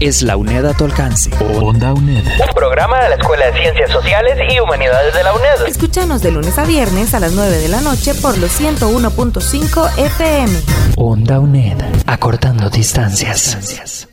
es 0.00 0.22
la 0.22 0.36
UNED 0.36 0.64
a 0.66 0.74
tu 0.74 0.84
alcance. 0.84 1.30
Onda 1.60 1.92
UNED. 1.92 2.24
Un 2.24 2.54
programa 2.54 3.02
de 3.02 3.08
la 3.10 3.14
Escuela 3.16 3.46
de 3.46 3.60
Ciencias 3.60 3.90
Sociales 3.90 4.38
y 4.50 4.60
Humanidades 4.60 5.14
de 5.14 5.22
la 5.22 5.32
UNED. 5.32 5.66
Escúchanos 5.66 6.22
de 6.22 6.30
lunes 6.30 6.58
a 6.58 6.64
viernes 6.64 7.14
a 7.14 7.20
las 7.20 7.32
9 7.32 7.56
de 7.58 7.68
la 7.68 7.80
noche 7.80 8.14
por 8.14 8.36
los 8.38 8.60
101.5 8.60 9.98
FM. 9.98 10.60
Onda 10.96 11.40
UNED. 11.40 11.76
Acortando 12.06 12.70
distancias. 12.70 14.08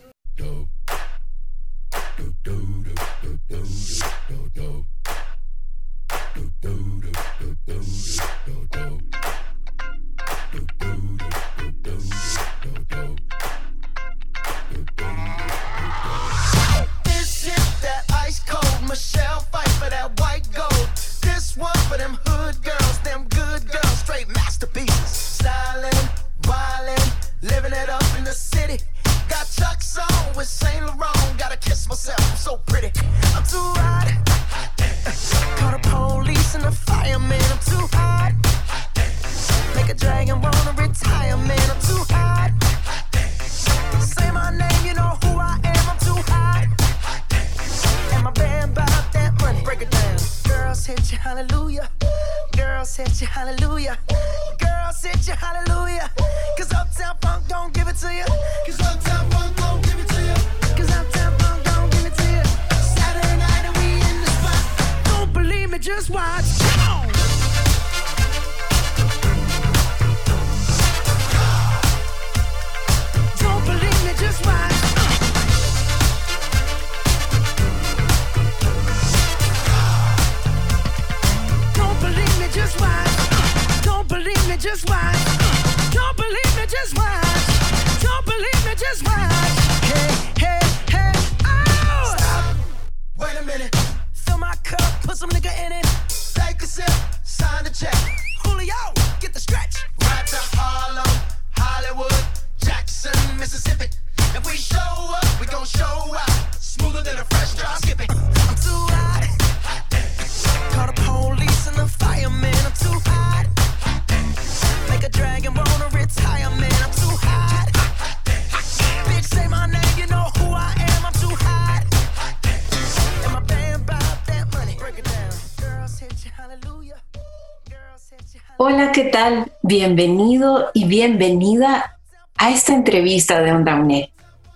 Hola, 128.67 128.91
¿qué 128.91 129.03
tal? 129.03 129.51
Bienvenido 129.61 130.71
y 130.73 130.85
bienvenida 130.85 131.99
a 132.35 132.49
esta 132.49 132.73
entrevista 132.73 133.39
de 133.39 133.51
Onda 133.51 133.75
UNED. 133.75 134.05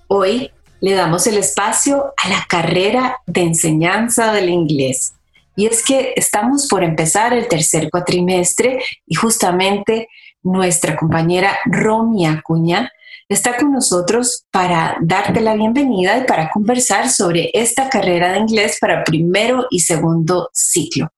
Hoy 0.07 0.49
le 0.81 0.93
damos 0.93 1.27
el 1.27 1.37
espacio 1.37 2.15
a 2.17 2.27
la 2.27 2.43
carrera 2.49 3.17
de 3.27 3.41
enseñanza 3.41 4.33
del 4.33 4.49
inglés. 4.49 5.13
Y 5.55 5.67
es 5.67 5.85
que 5.85 6.13
estamos 6.15 6.65
por 6.67 6.83
empezar 6.83 7.33
el 7.33 7.47
tercer 7.47 7.91
cuatrimestre 7.91 8.79
y 9.05 9.13
justamente 9.13 10.07
nuestra 10.41 10.95
compañera 10.95 11.59
Romy 11.65 12.25
Acuña 12.25 12.91
está 13.27 13.57
con 13.57 13.71
nosotros 13.71 14.43
para 14.49 14.97
darte 15.01 15.39
la 15.39 15.53
bienvenida 15.53 16.17
y 16.17 16.23
para 16.23 16.49
conversar 16.49 17.09
sobre 17.09 17.51
esta 17.53 17.87
carrera 17.89 18.31
de 18.31 18.39
inglés 18.39 18.79
para 18.81 19.03
primero 19.03 19.67
y 19.69 19.81
segundo 19.81 20.49
ciclo. 20.51 21.11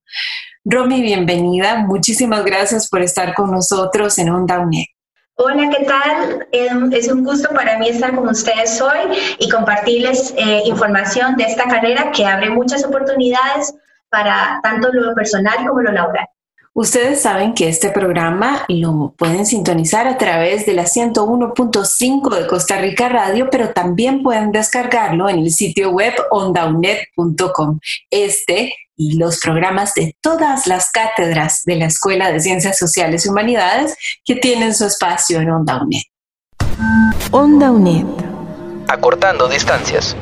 Romy, 0.64 1.02
bienvenida. 1.02 1.78
Muchísimas 1.78 2.46
gracias 2.46 2.88
por 2.88 3.02
estar 3.02 3.34
con 3.34 3.50
nosotros 3.50 4.20
en 4.20 4.30
Onda 4.30 4.60
UNED. 4.60 4.86
Hola, 5.36 5.72
¿qué 5.76 5.86
tal? 5.86 6.48
Es 6.92 7.12
un 7.12 7.24
gusto 7.24 7.50
para 7.50 7.80
mí 7.80 7.88
estar 7.90 8.14
con 8.14 8.28
ustedes 8.30 8.80
hoy 8.80 9.18
y 9.40 9.50
compartirles 9.50 10.36
eh, 10.38 10.62
información 10.66 11.36
de 11.36 11.46
esta 11.46 11.64
carrera 11.64 12.12
que 12.12 12.28
abre 12.28 12.52
muchas 12.52 12.86
oportunidades 12.86 13.74
para 14.10 14.60
tanto 14.62 14.90
lo 14.94 15.16
personal 15.16 15.66
como 15.68 15.82
lo 15.82 15.92
laboral. 15.94 16.28
Ustedes 16.74 17.22
saben 17.22 17.54
que 17.54 17.68
este 17.68 17.90
programa 17.90 18.64
lo 18.68 19.16
pueden 19.18 19.48
sintonizar 19.48 20.08
a 20.08 20.18
través 20.18 20.66
de 20.68 20.74
la 20.74 20.84
101.5 20.84 22.36
de 22.36 22.48
Costa 22.48 22.78
Rica 22.78 23.10
Radio, 23.10 23.50
pero 23.52 23.72
también 23.72 24.22
pueden 24.22 24.52
descargarlo 24.52 25.28
en 25.28 25.40
el 25.40 25.50
sitio 25.50 25.90
web 25.90 26.14
ondaunet.com. 26.30 27.80
Este 28.10 28.74
y 29.02 29.18
los 29.18 29.40
programas 29.40 29.96
de 29.96 30.16
todas 30.22 30.68
las 30.68 30.92
cátedras 30.92 31.64
de 31.66 31.76
la 31.76 31.86
Escuela 31.86 32.32
de 32.32 32.40
Ciencias 32.40 32.78
Sociales 32.78 33.26
y 33.26 33.30
Humanidades 33.30 33.96
que 34.24 34.36
tienen 34.36 34.76
su 34.76 34.86
espacio 34.86 35.40
en 35.42 35.50
Onda 35.50 35.82
UNED. 35.82 36.04
Onda 37.32 37.72
UNED. 37.72 38.06
Acortando 38.88 39.48
distancias. 39.48 40.16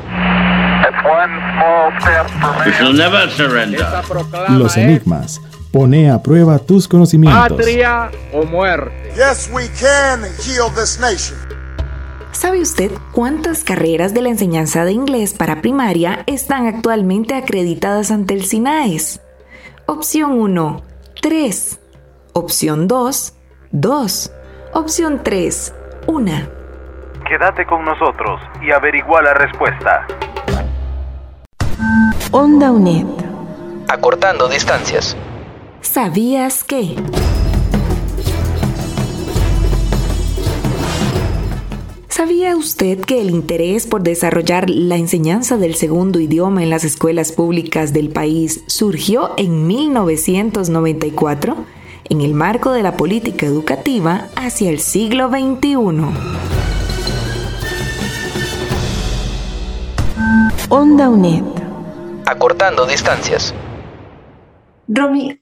Los 4.49 4.77
enigmas. 4.77 5.41
Pone 5.73 6.09
a 6.09 6.23
prueba 6.23 6.57
tus 6.57 6.87
conocimientos. 6.87 7.49
Patria 7.49 8.09
o 8.31 8.43
muerte. 8.45 9.11
Yes, 9.13 9.49
we 9.53 9.67
can 9.77 10.23
heal 10.41 10.69
this 10.73 10.97
nation. 11.01 11.37
¿Sabe 12.31 12.61
usted 12.61 12.91
cuántas 13.11 13.63
carreras 13.63 14.13
de 14.13 14.21
la 14.21 14.29
enseñanza 14.29 14.85
de 14.85 14.91
inglés 14.91 15.33
para 15.33 15.61
primaria 15.61 16.23
están 16.27 16.67
actualmente 16.67 17.33
acreditadas 17.35 18.11
ante 18.11 18.33
el 18.33 18.45
SINAES? 18.45 19.21
Opción 19.87 20.39
1, 20.39 20.81
3. 21.21 21.79
Opción 22.33 22.87
2, 22.87 23.33
2. 23.71 24.31
Opción 24.73 25.21
3, 25.23 25.73
1. 26.07 26.31
Quédate 27.27 27.65
con 27.65 27.83
nosotros 27.83 28.39
y 28.61 28.71
averigua 28.71 29.21
la 29.21 29.33
respuesta. 29.33 30.07
Onda 32.31 32.71
UNED. 32.71 33.07
Acortando 33.87 34.47
distancias. 34.47 35.17
¿Sabías 35.81 36.63
que? 36.63 36.95
¿Sabía 42.19 42.57
usted 42.57 42.99
que 42.99 43.21
el 43.21 43.29
interés 43.29 43.87
por 43.87 44.03
desarrollar 44.03 44.69
la 44.69 44.97
enseñanza 44.97 45.55
del 45.55 45.75
segundo 45.75 46.19
idioma 46.19 46.61
en 46.61 46.69
las 46.69 46.83
escuelas 46.83 47.31
públicas 47.31 47.93
del 47.93 48.09
país 48.09 48.61
surgió 48.67 49.31
en 49.37 49.67
1994 49.67 51.55
en 52.09 52.19
el 52.19 52.33
marco 52.33 52.73
de 52.73 52.83
la 52.83 52.97
política 52.97 53.45
educativa 53.45 54.27
hacia 54.35 54.69
el 54.69 54.81
siglo 54.81 55.29
XXI? 55.29 55.77
Onda 60.67 61.09
UNED. 61.09 61.45
Acortando 62.25 62.85
distancias. 62.85 63.55
Romy, 64.89 65.38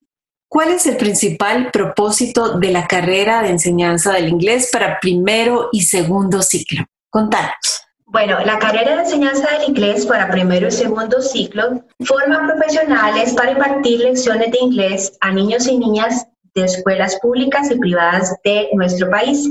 ¿cuál 0.58 0.72
es 0.72 0.88
el 0.88 0.98
principal 0.98 1.70
propósito 1.72 2.58
de 2.58 2.72
la 2.72 2.88
carrera 2.88 3.44
de 3.44 3.50
enseñanza 3.50 4.14
del 4.14 4.28
inglés 4.28 4.72
para 4.74 5.00
primero 5.00 5.70
y 5.72 5.82
segundo 5.82 6.42
ciclo? 6.42 6.84
Contanos. 7.12 7.84
Bueno, 8.08 8.40
la 8.44 8.58
carrera 8.58 8.96
de 8.96 9.04
enseñanza 9.04 9.52
del 9.52 9.70
inglés 9.70 10.08
para 10.08 10.32
primero 10.32 10.68
y 10.68 10.72
segundo 10.72 11.22
ciclo 11.22 11.84
forma 12.04 12.48
profesionales 12.48 13.36
para 13.36 13.52
impartir 13.52 14.00
lecciones 14.00 14.52
de 14.52 14.58
inglés 14.60 15.16
a 15.22 15.32
niños 15.32 15.68
y 15.68 15.78
niñas 15.78 16.26
de 16.56 16.64
escuelas 16.64 17.20
públicas 17.22 17.70
y 17.70 17.78
privadas 17.78 18.34
de 18.44 18.70
nuestro 18.74 19.12
país. 19.12 19.48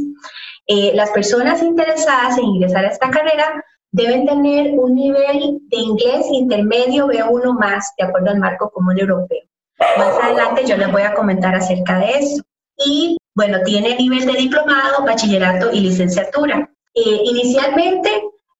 Eh, 0.66 0.90
las 0.92 1.10
personas 1.10 1.62
interesadas 1.62 2.36
en 2.36 2.46
ingresar 2.46 2.84
a 2.84 2.88
esta 2.88 3.10
carrera 3.10 3.64
deben 3.92 4.26
tener 4.26 4.76
un 4.76 4.96
nivel 4.96 5.60
de 5.68 5.76
inglés 5.76 6.26
intermedio 6.32 7.06
B1 7.06 7.56
más, 7.56 7.92
de 7.96 8.06
acuerdo 8.06 8.30
al 8.30 8.40
marco 8.40 8.70
común 8.70 8.98
europeo. 8.98 9.46
Más 9.78 10.19
adelante 10.23 10.64
yo 10.67 10.76
les 10.76 10.90
voy 10.90 11.02
a 11.02 11.14
comentar 11.14 11.55
acerca 11.55 11.99
de 11.99 12.11
eso. 12.19 12.43
Y 12.78 13.17
bueno, 13.34 13.58
tiene 13.64 13.96
nivel 13.96 14.26
de 14.26 14.32
diplomado, 14.32 15.05
bachillerato 15.05 15.73
y 15.73 15.81
licenciatura. 15.81 16.70
Eh, 16.94 17.20
inicialmente, 17.25 18.11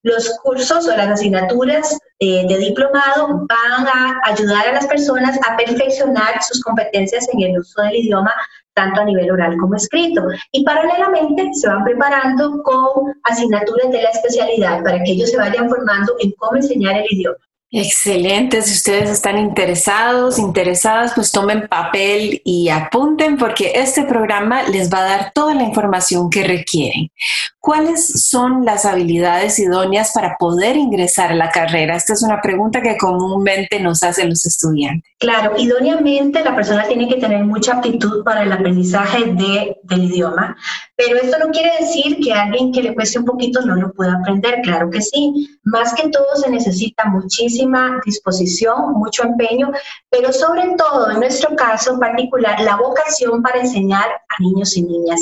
los 0.03 0.39
cursos 0.43 0.87
o 0.87 0.97
las 0.97 1.09
asignaturas 1.09 1.99
eh, 2.19 2.47
de 2.47 2.59
diplomado 2.59 3.47
van 3.49 3.87
a 3.89 4.21
ayudar 4.25 4.69
a 4.69 4.73
las 4.73 4.87
personas 4.87 5.39
a 5.49 5.57
perfeccionar 5.57 6.43
sus 6.43 6.63
competencias 6.63 7.27
en 7.33 7.41
el 7.43 7.59
uso 7.59 7.83
del 7.83 7.97
idioma 7.97 8.33
tanto 8.75 9.01
a 9.01 9.05
nivel 9.05 9.31
oral 9.31 9.57
como 9.57 9.75
escrito. 9.75 10.23
Y 10.53 10.63
paralelamente 10.63 11.49
se 11.55 11.69
van 11.69 11.83
preparando 11.83 12.63
con 12.63 13.15
asignaturas 13.25 13.91
de 13.91 14.03
la 14.03 14.11
especialidad 14.11 14.85
para 14.85 15.03
que 15.03 15.13
ellos 15.13 15.31
se 15.31 15.39
vayan 15.39 15.69
formando 15.69 16.15
en 16.21 16.31
cómo 16.33 16.57
enseñar 16.57 16.97
el 16.99 17.07
idioma. 17.11 17.39
Excelente, 17.73 18.63
si 18.63 18.75
ustedes 18.75 19.11
están 19.11 19.39
interesados, 19.39 20.39
interesadas, 20.39 21.13
pues 21.17 21.33
tomen 21.33 21.67
papel 21.67 22.41
y 22.45 22.69
apunten 22.69 23.37
porque 23.37 23.73
este 23.75 24.05
programa 24.05 24.63
les 24.63 24.93
va 24.93 24.99
a 24.99 25.05
dar 25.05 25.33
toda 25.35 25.53
la 25.53 25.65
información 25.65 26.31
que 26.31 26.45
requieren. 26.45 27.11
¿Cuáles 27.59 28.29
son 28.29 28.65
las 28.65 28.85
habilidades 28.85 29.59
idóneas 29.59 30.13
para 30.15 30.37
poder 30.39 30.77
ingresar 30.77 31.33
a 31.33 31.35
la 31.35 31.51
carrera? 31.51 31.97
Esta 31.97 32.13
es 32.13 32.23
una 32.23 32.41
pregunta 32.41 32.81
que 32.81 32.97
comúnmente 32.97 33.81
nos 33.81 34.05
hacen 34.05 34.29
los 34.29 34.47
estudiantes. 34.47 35.11
Claro, 35.19 35.55
idóneamente 35.59 36.45
la 36.45 36.55
persona 36.55 36.85
tiene 36.87 37.09
que 37.09 37.17
tener 37.17 37.45
mucha 37.45 37.79
aptitud 37.79 38.23
para 38.23 38.45
el 38.45 38.53
aprendizaje 38.53 39.25
de, 39.25 39.77
del 39.83 40.05
idioma, 40.05 40.57
pero 40.97 41.19
esto 41.19 41.39
no 41.39 41.51
quiere 41.51 41.71
decir 41.79 42.19
que 42.23 42.33
alguien 42.33 42.73
que 42.73 42.83
le 42.83 42.95
cueste 42.95 43.19
un 43.19 43.27
poquito 43.27 43.61
no 43.61 43.75
lo 43.77 43.93
pueda 43.93 44.15
aprender, 44.15 44.63
claro 44.63 44.89
que 44.91 45.03
sí. 45.03 45.59
Más 45.65 45.93
que 45.95 46.09
todo 46.09 46.27
se 46.37 46.51
necesita 46.51 47.05
muchísima 47.05 48.01
disposición, 48.05 48.93
mucho 48.95 49.25
empeño, 49.25 49.71
pero 50.11 50.33
sobre 50.33 50.75
todo 50.79 51.11
en 51.11 51.21
nuestro 51.21 51.55
caso 51.55 51.99
particular, 51.99 52.61
la 52.61 52.77
vocación 52.77 53.43
para 53.43 53.61
enseñar 53.61 54.07
a 54.07 54.43
niños 54.43 54.75
y 54.77 54.83
niñas. 54.83 55.21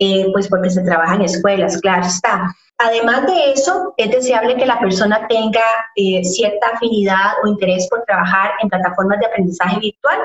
Eh, 0.00 0.26
pues 0.32 0.48
porque 0.48 0.70
se 0.70 0.82
trabaja 0.82 1.14
en 1.14 1.22
escuelas, 1.22 1.80
claro 1.80 2.04
está. 2.04 2.52
Además 2.78 3.26
de 3.26 3.52
eso, 3.52 3.94
es 3.96 4.10
deseable 4.10 4.56
que 4.56 4.66
la 4.66 4.80
persona 4.80 5.28
tenga 5.28 5.62
eh, 5.94 6.24
cierta 6.24 6.70
afinidad 6.74 7.34
o 7.44 7.46
interés 7.46 7.86
por 7.88 8.02
trabajar 8.02 8.50
en 8.60 8.68
plataformas 8.68 9.20
de 9.20 9.26
aprendizaje 9.26 9.78
virtual 9.78 10.18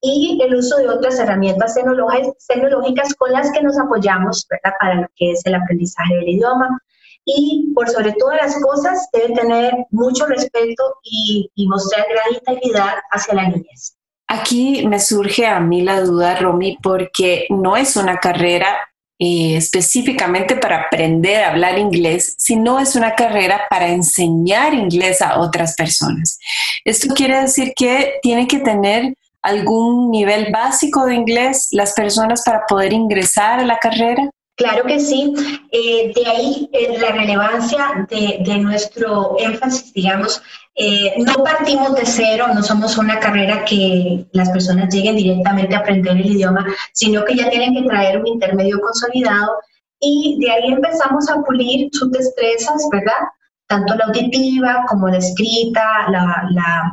y 0.00 0.40
el 0.42 0.54
uso 0.54 0.76
de 0.76 0.88
otras 0.88 1.18
herramientas 1.18 1.74
tecnológicas 1.74 3.14
con 3.14 3.32
las 3.32 3.50
que 3.52 3.62
nos 3.62 3.78
apoyamos 3.78 4.46
para 4.80 4.94
lo 4.94 5.06
que 5.16 5.32
es 5.32 5.44
el 5.44 5.54
aprendizaje 5.54 6.14
del 6.16 6.28
idioma. 6.28 6.80
Y 7.24 7.72
por 7.74 7.88
sobre 7.90 8.12
todas 8.12 8.38
las 8.38 8.62
cosas, 8.62 9.08
debe 9.12 9.34
tener 9.34 9.74
mucho 9.90 10.24
respeto 10.26 10.94
y, 11.02 11.50
y 11.54 11.66
mostrar 11.68 12.06
gran 12.08 12.34
integridad 12.34 12.94
hacia 13.10 13.34
la 13.34 13.48
niñez. 13.48 13.96
Aquí 14.28 14.86
me 14.86 14.98
surge 14.98 15.46
a 15.46 15.60
mí 15.60 15.82
la 15.82 16.00
duda, 16.00 16.36
Romy, 16.36 16.78
porque 16.82 17.46
no 17.50 17.76
es 17.76 17.96
una 17.96 18.18
carrera 18.18 18.78
eh, 19.20 19.56
específicamente 19.56 20.54
para 20.54 20.82
aprender 20.82 21.42
a 21.42 21.50
hablar 21.50 21.76
inglés, 21.76 22.36
sino 22.38 22.78
es 22.78 22.94
una 22.94 23.16
carrera 23.16 23.62
para 23.68 23.88
enseñar 23.88 24.74
inglés 24.74 25.20
a 25.20 25.40
otras 25.40 25.74
personas. 25.74 26.38
Esto 26.84 27.12
quiere 27.14 27.40
decir 27.40 27.72
que 27.74 28.14
tiene 28.22 28.46
que 28.46 28.60
tener 28.60 29.14
algún 29.42 30.10
nivel 30.10 30.52
básico 30.52 31.06
de 31.06 31.14
inglés 31.14 31.68
las 31.72 31.94
personas 31.94 32.42
para 32.44 32.66
poder 32.66 32.92
ingresar 32.92 33.60
a 33.60 33.64
la 33.64 33.78
carrera. 33.78 34.30
Claro 34.56 34.84
que 34.84 34.98
sí. 34.98 35.32
Eh, 35.70 36.12
de 36.14 36.26
ahí 36.26 36.68
eh, 36.72 36.98
la 36.98 37.12
relevancia 37.12 38.06
de, 38.10 38.40
de, 38.44 38.58
nuestro 38.58 39.36
énfasis, 39.38 39.92
digamos, 39.92 40.42
eh, 40.74 41.14
no 41.18 41.44
partimos 41.44 41.94
de 41.94 42.04
cero, 42.04 42.46
no 42.52 42.62
somos 42.62 42.98
una 42.98 43.20
carrera 43.20 43.64
que 43.64 44.26
las 44.32 44.50
personas 44.50 44.92
lleguen 44.92 45.16
directamente 45.16 45.76
a 45.76 45.78
aprender 45.78 46.16
el 46.16 46.26
idioma, 46.26 46.66
sino 46.92 47.24
que 47.24 47.36
ya 47.36 47.48
tienen 47.50 47.74
que 47.74 47.88
traer 47.88 48.18
un 48.18 48.26
intermedio 48.26 48.80
consolidado 48.80 49.58
y 50.00 50.38
de 50.40 50.50
ahí 50.50 50.72
empezamos 50.72 51.28
a 51.28 51.40
pulir 51.42 51.88
sus 51.92 52.10
destrezas, 52.10 52.84
¿verdad? 52.92 53.28
Tanto 53.68 53.94
la 53.94 54.06
auditiva 54.06 54.84
como 54.88 55.08
la 55.08 55.18
escrita, 55.18 56.08
la, 56.10 56.48
la 56.50 56.92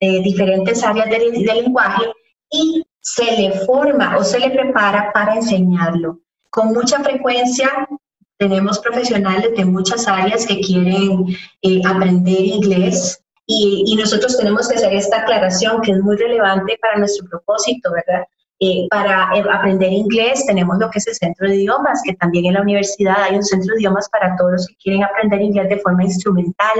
eh, 0.00 0.22
diferentes 0.22 0.82
áreas 0.82 1.08
del, 1.08 1.32
del 1.32 1.62
lenguaje 1.62 2.04
y 2.50 2.84
se 3.00 3.24
le 3.24 3.52
forma 3.66 4.16
o 4.16 4.24
se 4.24 4.38
le 4.38 4.50
prepara 4.50 5.12
para 5.12 5.36
enseñarlo. 5.36 6.20
Con 6.50 6.72
mucha 6.72 7.02
frecuencia 7.02 7.88
tenemos 8.38 8.78
profesionales 8.80 9.52
de 9.56 9.64
muchas 9.64 10.06
áreas 10.08 10.46
que 10.46 10.60
quieren 10.60 11.26
eh, 11.62 11.80
aprender 11.86 12.40
inglés 12.40 13.22
y, 13.46 13.94
nosotros 13.96 14.36
tenemos 14.36 14.68
que 14.68 14.74
hacer 14.74 14.92
esta 14.92 15.18
aclaración 15.20 15.80
que 15.80 15.92
es 15.92 16.00
muy 16.00 16.16
relevante 16.16 16.76
para 16.82 16.98
nuestro 16.98 17.28
propósito, 17.28 17.92
¿verdad? 17.92 18.24
Eh, 18.58 18.88
para 18.90 19.30
eh, 19.36 19.44
aprender 19.52 19.92
inglés 19.92 20.44
tenemos 20.46 20.78
lo 20.78 20.90
que 20.90 20.98
es 20.98 21.06
el 21.06 21.14
centro 21.14 21.48
de 21.48 21.56
idiomas, 21.56 22.02
que 22.04 22.14
también 22.14 22.46
en 22.46 22.54
la 22.54 22.62
universidad 22.62 23.22
hay 23.22 23.36
un 23.36 23.44
centro 23.44 23.74
de 23.74 23.80
idiomas 23.80 24.08
para 24.10 24.34
todos 24.36 24.52
los 24.52 24.66
que 24.66 24.76
quieren 24.76 25.04
aprender 25.04 25.40
inglés 25.40 25.68
de 25.68 25.78
forma 25.78 26.04
instrumental, 26.04 26.76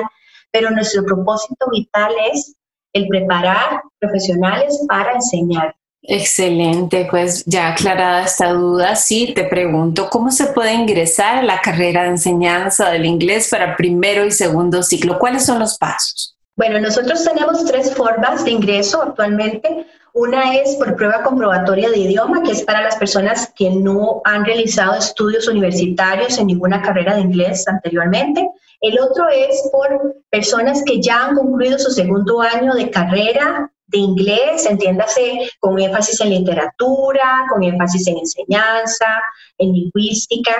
pero 0.50 0.70
nuestro 0.70 1.04
propósito 1.04 1.66
vital 1.70 2.12
es 2.32 2.56
el 2.96 3.08
preparar 3.08 3.82
profesionales 3.98 4.84
para 4.88 5.12
enseñar. 5.12 5.75
Excelente, 6.08 7.08
pues 7.10 7.44
ya 7.46 7.72
aclarada 7.72 8.22
esta 8.22 8.52
duda, 8.52 8.94
sí, 8.94 9.32
te 9.34 9.44
pregunto, 9.44 10.08
¿cómo 10.08 10.31
se 10.31 10.46
puede 10.46 10.72
ingresar 10.72 11.38
a 11.38 11.43
la 11.43 11.60
carrera 11.60 12.04
de 12.04 12.10
enseñanza 12.10 12.90
del 12.90 13.06
inglés 13.06 13.48
para 13.50 13.76
primero 13.76 14.25
y 14.25 14.31
segundo 14.31 14.84
ciclo? 14.84 15.19
¿Cuáles 15.19 15.44
son 15.44 15.58
los 15.58 15.76
pasos? 15.76 16.37
Bueno, 16.54 16.81
nosotros 16.81 17.25
tenemos 17.25 17.64
tres 17.64 17.93
formas 17.94 18.44
de 18.44 18.52
ingreso 18.52 19.02
actualmente. 19.02 19.87
Una 20.14 20.54
es 20.54 20.76
por 20.76 20.94
prueba 20.97 21.23
comprobatoria 21.23 21.90
de 21.90 21.99
idioma, 21.99 22.42
que 22.42 22.52
es 22.52 22.62
para 22.62 22.82
las 22.82 22.97
personas 22.97 23.52
que 23.54 23.68
no 23.68 24.23
han 24.25 24.44
realizado 24.44 24.94
estudios 24.94 25.49
universitarios 25.49 26.38
en 26.38 26.47
ninguna 26.47 26.80
carrera 26.80 27.16
de 27.16 27.23
inglés 27.23 27.66
anteriormente. 27.68 28.49
El 28.80 28.99
otro 29.00 29.28
es 29.28 29.68
por 29.73 30.16
personas 30.30 30.83
que 30.85 31.00
ya 31.00 31.26
han 31.26 31.37
concluido 31.37 31.78
su 31.78 31.90
segundo 31.90 32.40
año 32.40 32.75
de 32.75 32.90
carrera 32.90 33.71
de 33.87 33.99
inglés, 33.99 34.66
entiéndase 34.66 35.49
con 35.61 35.78
énfasis 35.78 36.21
en 36.21 36.30
literatura, 36.30 37.47
con 37.49 37.62
énfasis 37.62 38.06
en 38.09 38.18
enseñanza, 38.18 39.06
en 39.59 39.73
lingüística, 39.73 40.52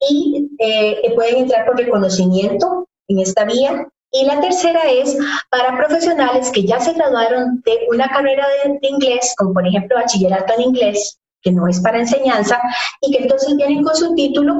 y 0.00 0.50
eh, 0.58 1.12
pueden 1.14 1.36
entrar 1.36 1.66
por 1.66 1.76
reconocimiento 1.76 2.88
en 3.08 3.20
esta 3.20 3.44
vía. 3.44 3.88
Y 4.12 4.26
la 4.26 4.40
tercera 4.40 4.82
es 4.90 5.16
para 5.50 5.76
profesionales 5.76 6.50
que 6.50 6.64
ya 6.64 6.78
se 6.78 6.92
graduaron 6.92 7.62
de 7.64 7.86
una 7.88 8.08
carrera 8.08 8.46
de, 8.64 8.78
de 8.80 8.88
inglés, 8.88 9.34
como 9.36 9.54
por 9.54 9.66
ejemplo 9.66 9.96
bachillerato 9.96 10.52
en 10.54 10.62
inglés, 10.62 11.18
que 11.42 11.50
no 11.50 11.66
es 11.66 11.80
para 11.80 11.98
enseñanza, 11.98 12.60
y 13.00 13.12
que 13.12 13.24
entonces 13.24 13.56
vienen 13.56 13.82
con 13.82 13.96
su 13.96 14.14
título 14.14 14.54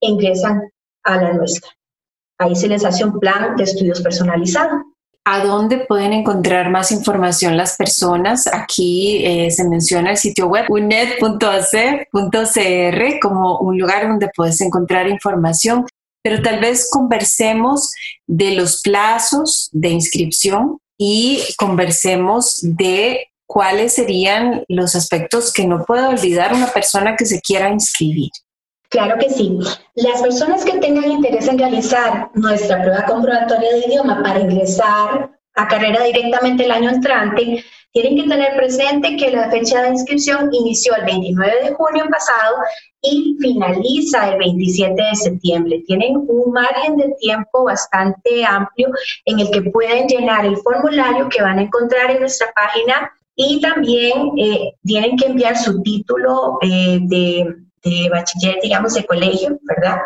e 0.00 0.08
ingresan 0.08 0.62
a 1.04 1.16
la 1.16 1.32
nuestra. 1.32 1.70
Ahí 2.40 2.56
se 2.56 2.68
les 2.68 2.84
hace 2.86 3.04
un 3.04 3.20
plan 3.20 3.54
de 3.54 3.64
estudios 3.64 4.00
personalizado. 4.00 4.70
¿A 5.26 5.44
dónde 5.44 5.84
pueden 5.86 6.14
encontrar 6.14 6.70
más 6.70 6.90
información 6.90 7.58
las 7.58 7.76
personas? 7.76 8.46
Aquí 8.46 9.22
eh, 9.26 9.50
se 9.50 9.68
menciona 9.68 10.12
el 10.12 10.16
sitio 10.16 10.46
web 10.46 10.64
unet.ac.cr 10.70 12.08
como 13.20 13.58
un 13.58 13.78
lugar 13.78 14.08
donde 14.08 14.30
puedes 14.34 14.58
encontrar 14.62 15.06
información, 15.06 15.84
pero 16.22 16.40
tal 16.40 16.60
vez 16.60 16.88
conversemos 16.90 17.92
de 18.26 18.52
los 18.52 18.80
plazos 18.80 19.68
de 19.72 19.90
inscripción 19.90 20.78
y 20.96 21.42
conversemos 21.58 22.58
de 22.62 23.26
cuáles 23.46 23.92
serían 23.92 24.64
los 24.68 24.96
aspectos 24.96 25.52
que 25.52 25.66
no 25.66 25.84
puede 25.84 26.06
olvidar 26.06 26.54
una 26.54 26.68
persona 26.68 27.16
que 27.16 27.26
se 27.26 27.42
quiera 27.42 27.68
inscribir. 27.68 28.30
Claro 28.90 29.18
que 29.18 29.30
sí. 29.30 29.56
Las 29.94 30.20
personas 30.20 30.64
que 30.64 30.78
tengan 30.78 31.10
interés 31.10 31.46
en 31.46 31.58
realizar 31.58 32.28
nuestra 32.34 32.82
prueba 32.82 33.04
comprobatoria 33.04 33.72
de 33.72 33.86
idioma 33.86 34.20
para 34.20 34.40
ingresar 34.40 35.30
a 35.54 35.68
carrera 35.68 36.02
directamente 36.04 36.64
el 36.64 36.72
año 36.72 36.90
entrante, 36.90 37.64
tienen 37.92 38.16
que 38.16 38.28
tener 38.28 38.56
presente 38.56 39.16
que 39.16 39.30
la 39.30 39.50
fecha 39.50 39.82
de 39.82 39.90
inscripción 39.90 40.48
inició 40.52 40.94
el 40.96 41.04
29 41.04 41.64
de 41.64 41.74
junio 41.74 42.04
pasado 42.10 42.56
y 43.02 43.36
finaliza 43.40 44.32
el 44.32 44.38
27 44.38 44.94
de 44.94 45.14
septiembre. 45.14 45.82
Tienen 45.86 46.16
un 46.16 46.52
margen 46.52 46.96
de 46.96 47.14
tiempo 47.20 47.64
bastante 47.64 48.44
amplio 48.44 48.88
en 49.24 49.40
el 49.40 49.50
que 49.50 49.62
pueden 49.70 50.08
llenar 50.08 50.46
el 50.46 50.56
formulario 50.56 51.28
que 51.28 51.42
van 51.42 51.58
a 51.58 51.62
encontrar 51.62 52.10
en 52.10 52.20
nuestra 52.20 52.52
página 52.54 53.12
Y 53.36 53.60
también 53.60 54.32
eh, 54.36 54.74
tienen 54.84 55.16
que 55.16 55.26
enviar 55.26 55.56
su 55.56 55.80
título 55.82 56.58
eh, 56.62 56.98
de, 57.02 57.56
de 57.82 58.08
bachiller, 58.10 58.58
digamos, 58.62 58.94
de 58.94 59.04
colegio, 59.06 59.58
¿verdad? 59.62 60.00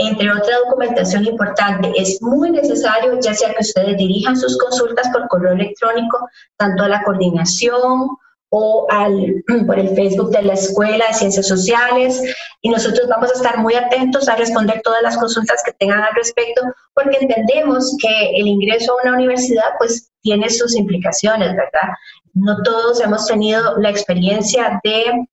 entre 0.00 0.32
otra 0.32 0.56
documentación 0.64 1.26
importante, 1.26 1.92
es 1.94 2.22
muy 2.22 2.50
necesario 2.50 3.20
ya 3.20 3.34
sea 3.34 3.52
que 3.52 3.60
ustedes 3.60 3.98
dirijan 3.98 4.34
sus 4.34 4.56
consultas 4.56 5.08
por 5.10 5.28
correo 5.28 5.52
electrónico, 5.52 6.26
tanto 6.56 6.84
a 6.84 6.88
la 6.88 7.02
coordinación 7.02 8.08
o 8.48 8.86
al, 8.90 9.44
por 9.66 9.78
el 9.78 9.94
Facebook 9.94 10.30
de 10.30 10.42
la 10.42 10.54
Escuela 10.54 11.06
de 11.06 11.14
Ciencias 11.14 11.46
Sociales 11.46 12.22
y 12.62 12.70
nosotros 12.70 13.08
vamos 13.08 13.30
a 13.30 13.34
estar 13.34 13.58
muy 13.58 13.74
atentos 13.74 14.26
a 14.30 14.36
responder 14.36 14.80
todas 14.82 15.02
las 15.02 15.18
consultas 15.18 15.62
que 15.62 15.72
tengan 15.72 16.02
al 16.02 16.14
respecto 16.14 16.62
porque 16.94 17.18
entendemos 17.20 17.94
que 18.00 18.30
el 18.36 18.48
ingreso 18.48 18.92
a 18.92 19.02
una 19.02 19.18
universidad 19.18 19.72
pues 19.78 20.10
tiene 20.22 20.48
sus 20.48 20.76
implicaciones, 20.76 21.50
¿verdad? 21.50 21.90
No 22.32 22.62
todos 22.62 23.02
hemos 23.02 23.26
tenido 23.26 23.76
la 23.76 23.90
experiencia 23.90 24.80
de 24.82 25.26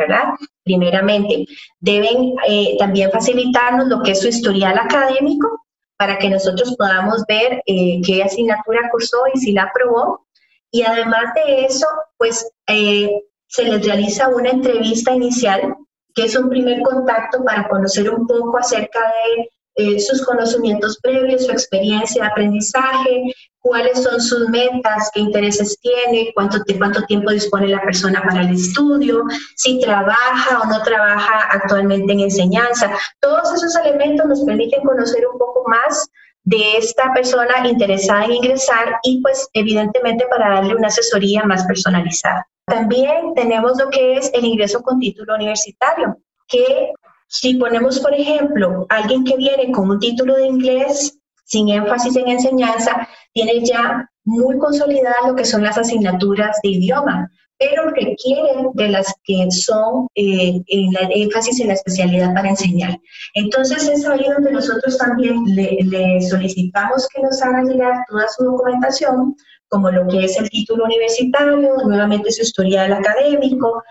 ¿verdad? 0.00 0.34
Primeramente, 0.64 1.44
deben 1.78 2.34
eh, 2.48 2.76
también 2.78 3.10
facilitarnos 3.10 3.86
lo 3.88 4.02
que 4.02 4.12
es 4.12 4.20
su 4.20 4.28
historial 4.28 4.78
académico 4.78 5.66
para 5.98 6.18
que 6.18 6.30
nosotros 6.30 6.74
podamos 6.78 7.22
ver 7.28 7.62
eh, 7.66 8.00
qué 8.04 8.22
asignatura 8.22 8.88
cursó 8.90 9.18
y 9.34 9.38
si 9.38 9.52
la 9.52 9.64
aprobó 9.64 10.26
y 10.70 10.82
además 10.82 11.34
de 11.34 11.64
eso, 11.64 11.86
pues 12.16 12.48
eh, 12.66 13.10
se 13.48 13.64
les 13.64 13.84
realiza 13.84 14.28
una 14.28 14.50
entrevista 14.50 15.12
inicial, 15.12 15.74
que 16.14 16.24
es 16.24 16.36
un 16.36 16.48
primer 16.48 16.82
contacto 16.82 17.42
para 17.44 17.68
conocer 17.68 18.10
un 18.10 18.26
poco 18.26 18.58
acerca 18.58 19.00
de 19.00 19.50
eh, 19.76 20.00
sus 20.00 20.24
conocimientos 20.24 20.98
previos, 21.02 21.46
su 21.46 21.52
experiencia 21.52 22.22
de 22.22 22.28
aprendizaje, 22.28 23.32
cuáles 23.60 24.02
son 24.02 24.20
sus 24.20 24.48
metas, 24.48 25.10
qué 25.14 25.20
intereses 25.20 25.78
tiene, 25.80 26.32
cuánto, 26.34 26.58
cuánto 26.78 27.02
tiempo 27.04 27.30
dispone 27.30 27.68
la 27.68 27.82
persona 27.82 28.22
para 28.22 28.42
el 28.42 28.54
estudio, 28.54 29.24
si 29.56 29.80
trabaja 29.80 30.60
o 30.60 30.66
no 30.66 30.82
trabaja 30.82 31.48
actualmente 31.50 32.12
en 32.12 32.20
enseñanza. 32.20 32.90
Todos 33.20 33.52
esos 33.54 33.74
elementos 33.76 34.26
nos 34.26 34.44
permiten 34.44 34.82
conocer 34.82 35.26
un 35.26 35.38
poco 35.38 35.64
más 35.68 36.10
de 36.44 36.78
esta 36.78 37.12
persona 37.12 37.66
interesada 37.68 38.24
en 38.24 38.32
ingresar 38.32 38.98
y 39.02 39.20
pues 39.20 39.48
evidentemente 39.52 40.26
para 40.30 40.54
darle 40.54 40.74
una 40.74 40.88
asesoría 40.88 41.44
más 41.44 41.64
personalizada. 41.64 42.46
También 42.66 43.34
tenemos 43.34 43.78
lo 43.78 43.90
que 43.90 44.16
es 44.16 44.30
el 44.32 44.44
ingreso 44.44 44.82
con 44.82 45.00
título 45.00 45.34
universitario, 45.34 46.16
que 46.48 46.92
si 47.26 47.54
ponemos, 47.54 48.00
por 48.00 48.14
ejemplo, 48.14 48.86
alguien 48.88 49.24
que 49.24 49.36
viene 49.36 49.70
con 49.72 49.90
un 49.90 50.00
título 50.00 50.34
de 50.36 50.46
inglés 50.46 51.18
sin 51.44 51.68
énfasis 51.68 52.16
en 52.16 52.28
enseñanza, 52.28 53.08
tiene 53.32 53.64
ya 53.64 54.08
muy 54.24 54.58
consolidada 54.58 55.28
lo 55.28 55.34
que 55.34 55.44
son 55.44 55.64
las 55.64 55.78
asignaturas 55.78 56.58
de 56.62 56.70
idioma, 56.70 57.30
pero 57.60 57.90
requieren 57.90 58.70
de 58.72 58.88
las 58.88 59.14
que 59.22 59.46
son 59.50 60.08
eh, 60.14 60.62
en 60.66 60.92
énfasis 61.10 61.60
en 61.60 61.68
la 61.68 61.74
especialidad 61.74 62.32
para 62.34 62.48
enseñar. 62.48 62.98
Entonces 63.34 63.86
es 63.86 64.06
ahí 64.08 64.24
donde 64.34 64.50
nosotros 64.50 64.96
también 64.96 65.44
le, 65.44 66.22
solicitamos 66.22 67.06
que 67.14 67.20
nos 67.20 67.40
hagan 67.42 67.68
llegar 67.68 68.02
toda 68.08 68.26
su 68.28 68.44
documentación, 68.44 69.36
como 69.68 69.90
lo 69.90 70.08
que 70.08 70.24
es 70.24 70.38
el 70.38 70.48
título 70.48 70.84
universitario, 70.86 71.76
nuevamente 71.84 72.32
su 72.32 72.42
historial 72.42 72.94
académico, 72.94 73.82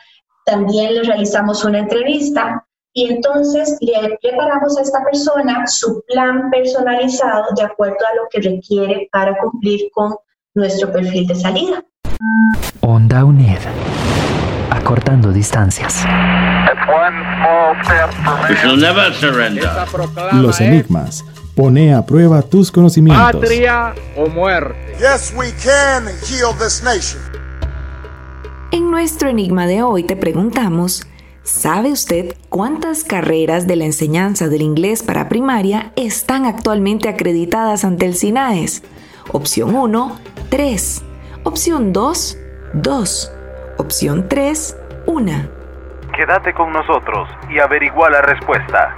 también 0.46 0.96
le 0.96 1.04
realizamos 1.04 1.64
una 1.64 1.80
entrevista 1.80 2.66
y 2.94 3.08
entonces 3.08 3.78
le 3.82 4.18
preparamos 4.20 4.80
a 4.80 4.82
esta 4.82 5.04
persona 5.04 5.68
su 5.68 6.04
plan 6.08 6.50
personalizado 6.50 7.46
de 7.56 7.64
acuerdo 7.64 8.00
a 8.12 8.16
lo 8.16 8.24
que 8.32 8.42
requiere 8.42 9.08
para 9.12 9.38
cumplir 9.38 9.92
con 9.94 10.16
nuestro 10.56 10.92
perfil 10.92 11.28
de 11.28 11.36
salida. 11.36 11.86
Onda 12.82 13.24
UNED. 13.24 13.60
Acortando 14.72 15.32
distancias. 15.32 16.06
Los 20.34 20.60
enigmas. 20.60 21.24
Pone 21.56 21.94
a 21.94 22.06
prueba 22.06 22.42
tus 22.42 22.72
conocimientos. 22.72 23.40
Patria 23.40 23.94
o 24.18 24.28
muerte. 24.28 24.98
Yes, 25.00 25.34
we 25.34 25.54
can 25.64 26.08
heal 26.28 26.54
this 26.60 26.84
nation. 26.84 27.22
En 28.74 28.92
nuestro 28.92 29.30
enigma 29.30 29.66
de 29.66 29.82
hoy 29.82 30.04
te 30.04 30.18
preguntamos, 30.18 31.08
¿sabe 31.44 31.94
usted 31.94 32.36
cuántas 32.50 33.06
carreras 33.06 33.66
de 33.66 33.78
la 33.78 33.86
enseñanza 33.86 34.50
del 34.50 34.62
inglés 34.62 35.04
para 35.04 35.30
primaria 35.30 35.94
están 35.96 36.46
actualmente 36.46 37.08
acreditadas 37.08 37.86
ante 37.86 38.06
el 38.06 38.16
SINAES? 38.16 38.84
Opción 39.32 39.74
1, 39.74 40.20
3. 40.50 41.04
Opción 41.50 41.92
2, 41.92 42.38
2. 42.74 43.32
Opción 43.80 44.30
3, 44.30 44.78
1. 45.08 45.50
Quédate 46.16 46.54
con 46.54 46.72
nosotros 46.72 47.28
y 47.50 47.58
averigua 47.58 48.08
la 48.12 48.22
respuesta. 48.22 48.94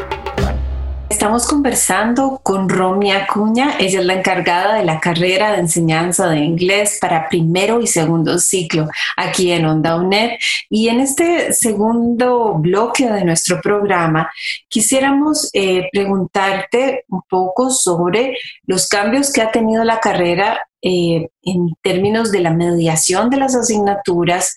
Estamos 1.08 1.48
conversando 1.48 2.42
con 2.44 2.68
Romy 2.68 3.14
Acuña, 3.14 3.78
ella 3.80 4.02
es 4.02 4.06
la 4.06 4.16
encargada 4.16 4.76
de 4.76 4.84
la 4.84 5.00
carrera 5.00 5.54
de 5.54 5.60
enseñanza 5.60 6.28
de 6.28 6.40
inglés 6.40 6.98
para 7.00 7.30
primero 7.30 7.80
y 7.80 7.88
segundo 7.88 8.38
ciclo 8.38 8.90
aquí 9.16 9.54
en 9.54 9.66
Onda 9.66 9.96
UNED. 9.96 10.32
Y 10.70 10.90
en 10.90 11.00
este 11.00 11.54
segundo 11.54 12.56
bloque 12.56 13.10
de 13.10 13.24
nuestro 13.24 13.62
programa 13.62 14.30
quisiéramos 14.68 15.50
eh, 15.54 15.88
preguntarte 15.90 17.06
un 17.08 17.22
poco 17.30 17.70
sobre 17.70 18.38
los 18.66 18.90
cambios 18.90 19.32
que 19.32 19.42
ha 19.42 19.52
tenido 19.52 19.86
la 19.86 20.02
carrera 20.02 20.60
eh, 20.82 21.30
en 21.44 21.70
términos 21.82 22.32
de 22.32 22.40
la 22.40 22.52
mediación 22.52 23.30
de 23.30 23.38
las 23.38 23.56
asignaturas 23.56 24.56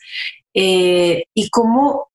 eh, 0.55 1.25
y 1.35 1.51
cómo 1.51 2.09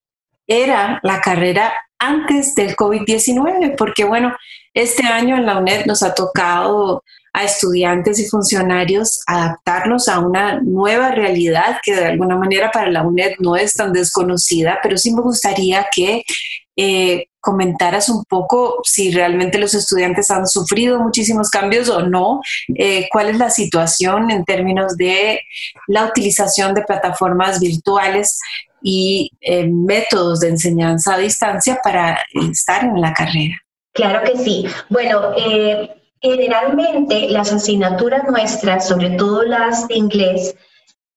era 0.48 1.00
la 1.04 1.22
carrera 1.22 1.74
antes 2.00 2.56
del 2.56 2.75
COVID-19, 2.75 3.75
porque 3.78 4.06
bueno, 4.06 4.36
este 4.74 5.06
año 5.06 5.36
en 5.36 5.46
la 5.46 5.60
UNED 5.60 5.86
nos 5.86 6.01
ha 6.01 6.13
tocado 6.13 7.04
a 7.34 7.44
estudiantes 7.44 8.20
y 8.20 8.28
funcionarios 8.28 9.22
adaptarnos 9.28 10.08
a 10.08 10.20
una 10.20 10.60
nueva 10.62 11.12
realidad 11.12 11.78
que 11.84 11.96
de 11.96 12.06
alguna 12.06 12.36
manera 12.36 12.72
para 12.72 12.89
la 12.89 13.04
UNED 13.04 13.34
no 13.39 13.56
es 13.56 13.74
tan 13.74 13.94
desconocida, 13.94 14.80
pero 14.82 14.98
sí 14.98 15.13
me 15.13 15.22
gustaría 15.22 15.86
que 15.94 16.24
eh, 16.82 17.26
comentaras 17.42 18.08
un 18.08 18.24
poco 18.24 18.80
si 18.84 19.12
realmente 19.12 19.58
los 19.58 19.74
estudiantes 19.74 20.32
han 20.32 20.48
sufrido 20.48 21.00
muchísimos 21.00 21.50
cambios 21.50 21.90
o 21.90 22.02
no, 22.02 22.40
eh, 22.76 23.08
cuál 23.12 23.30
es 23.30 23.38
la 23.38 23.50
situación 23.50 24.32
en 24.32 24.46
términos 24.46 24.96
de 24.96 25.42
la 25.88 26.06
utilización 26.06 26.74
de 26.74 26.84
plataformas 26.84 27.60
virtuales 27.60 28.40
y 28.82 29.32
eh, 29.42 29.68
métodos 29.68 30.40
de 30.40 30.50
enseñanza 30.50 31.16
a 31.16 31.18
distancia 31.18 31.80
para 31.84 32.20
estar 32.50 32.86
en 32.86 33.02
la 33.02 33.14
carrera. 33.14 33.58
Claro 33.94 34.24
que 34.24 34.38
sí. 34.38 34.66
Bueno, 34.90 35.34
eh, 35.36 35.90
generalmente 36.22 37.28
las 37.30 37.52
asignaturas 37.52 38.24
nuestras, 38.30 38.88
sobre 38.88 39.10
todo 39.12 39.44
las 39.44 39.86
de 39.90 39.96
inglés, 39.96 40.56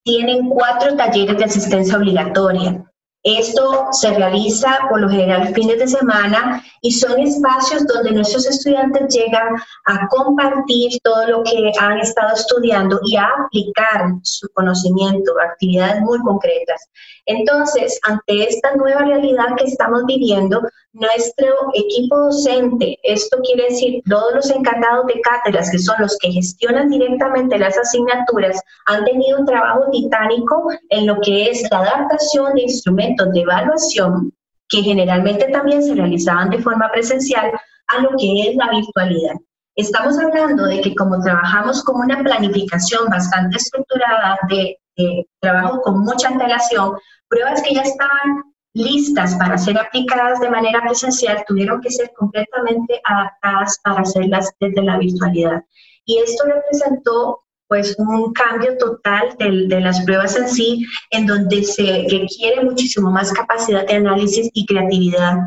tienen 0.03 0.49
cuatro 0.49 0.97
talleres 0.97 1.39
de 1.39 1.45
asistencia 1.45 1.97
obligatoria. 1.97 2.85
Esto 3.25 3.87
se 3.93 4.13
realiza 4.15 4.81
por 4.89 5.01
lo 5.01 5.09
general 5.09 5.55
fines 5.55 5.79
de 5.79 5.87
semana 5.87 6.63
y 6.81 6.91
son 6.91 7.21
espacios 7.21 7.87
donde 7.87 8.11
nuestros 8.11 8.47
estudiantes 8.47 9.15
llegan 9.15 9.55
a 9.87 10.09
compartir 10.09 10.99
todo 11.05 11.29
lo 11.29 11.43
que 11.45 11.71
han 11.79 11.99
estado 11.99 12.35
estudiando 12.35 12.99
y 13.05 13.15
a 13.15 13.29
aplicar 13.47 14.07
su 14.23 14.49
conocimiento, 14.55 15.35
actividades 15.41 16.01
muy 16.01 16.19
concretas. 16.19 16.91
Entonces, 17.27 18.01
ante 18.03 18.49
esta 18.49 18.75
nueva 18.75 19.03
realidad 19.03 19.55
que 19.57 19.65
estamos 19.65 20.05
viviendo, 20.07 20.61
nuestro 20.93 21.55
equipo 21.75 22.17
docente, 22.19 22.99
esto 23.03 23.39
quiere 23.45 23.71
decir 23.71 24.03
todos 24.09 24.35
los 24.35 24.51
encargados 24.51 25.07
de 25.07 25.21
cátedras, 25.21 25.71
que 25.71 25.79
son 25.79 25.97
los 26.01 26.19
que 26.19 26.33
gestionan 26.33 26.91
directamente 26.91 27.59
las 27.59 27.79
asignaturas, 27.79 28.61
han 28.87 29.05
tenido 29.05 29.39
un 29.39 29.47
trabajo 29.47 29.89
titánico 29.93 30.69
en 30.91 31.07
lo 31.07 31.21
que 31.21 31.51
es 31.51 31.63
la 31.71 31.79
adaptación 31.79 32.55
de 32.55 32.63
instrumentos 32.63 33.33
de 33.33 33.41
evaluación, 33.41 34.33
que 34.69 34.83
generalmente 34.83 35.47
también 35.53 35.83
se 35.83 35.95
realizaban 35.95 36.51
de 36.51 36.59
forma 36.59 36.91
presencial, 36.91 37.53
a 37.89 38.01
lo 38.01 38.11
que 38.19 38.49
es 38.49 38.57
la 38.57 38.71
virtualidad. 38.71 39.35
Estamos 39.75 40.19
hablando 40.19 40.67
de 40.67 40.81
que 40.81 40.95
como 40.95 41.23
trabajamos 41.23 41.83
con 41.85 41.97
una 42.01 42.23
planificación 42.23 43.09
bastante 43.09 43.57
estructurada 43.57 44.39
de, 44.49 44.79
de 44.97 45.27
trabajo 45.41 45.81
con 45.83 46.01
mucha 46.01 46.29
antelación, 46.29 46.97
pruebas 47.29 47.63
que 47.63 47.75
ya 47.75 47.83
estaban 47.83 48.43
listas 48.75 49.35
para 49.37 49.59
ser 49.59 49.79
aplicadas 49.79 50.41
de 50.41 50.49
manera 50.49 50.81
presencial 50.83 51.45
tuvieron 51.47 51.81
que 51.81 51.91
ser 51.91 52.11
completamente 52.17 53.01
adaptadas 53.05 53.79
para 53.85 54.01
hacerlas 54.01 54.51
desde 54.61 54.83
la 54.83 54.99
virtualidad. 54.99 55.63
Y 56.05 56.19
esto 56.19 56.45
representó 56.47 57.41
pues 57.69 57.95
un 57.99 58.33
cambio 58.35 58.77
total 58.77 59.35
de, 59.39 59.67
de, 59.67 59.81
las 59.81 60.03
pruebas 60.03 60.37
en 60.37 60.49
sí, 60.49 60.85
en 61.11 61.27
donde 61.27 61.65
se 61.65 62.07
requiere 62.11 62.63
muchísimo 62.65 63.11
más 63.11 63.33
capacidad 63.33 63.87
de 63.87 63.95
análisis 63.95 64.51
y 64.53 64.67
creatividad 64.67 65.39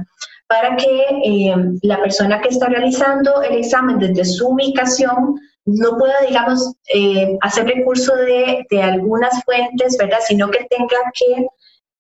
para 0.47 0.75
que 0.75 1.03
eh, 1.23 1.55
la 1.81 2.01
persona 2.01 2.39
que 2.41 2.49
está 2.49 2.67
realizando 2.67 3.41
el 3.41 3.57
examen 3.57 3.99
desde 3.99 4.25
su 4.25 4.49
ubicación 4.49 5.39
no 5.65 5.97
pueda, 5.97 6.15
digamos, 6.27 6.73
eh, 6.93 7.37
hacer 7.41 7.65
recurso 7.65 8.15
de, 8.15 8.65
algunas 8.81 9.43
fuentes, 9.43 9.97
¿verdad? 9.97 10.19
Sino 10.25 10.49
que 10.49 10.65
tenga 10.69 10.97
que 11.13 11.47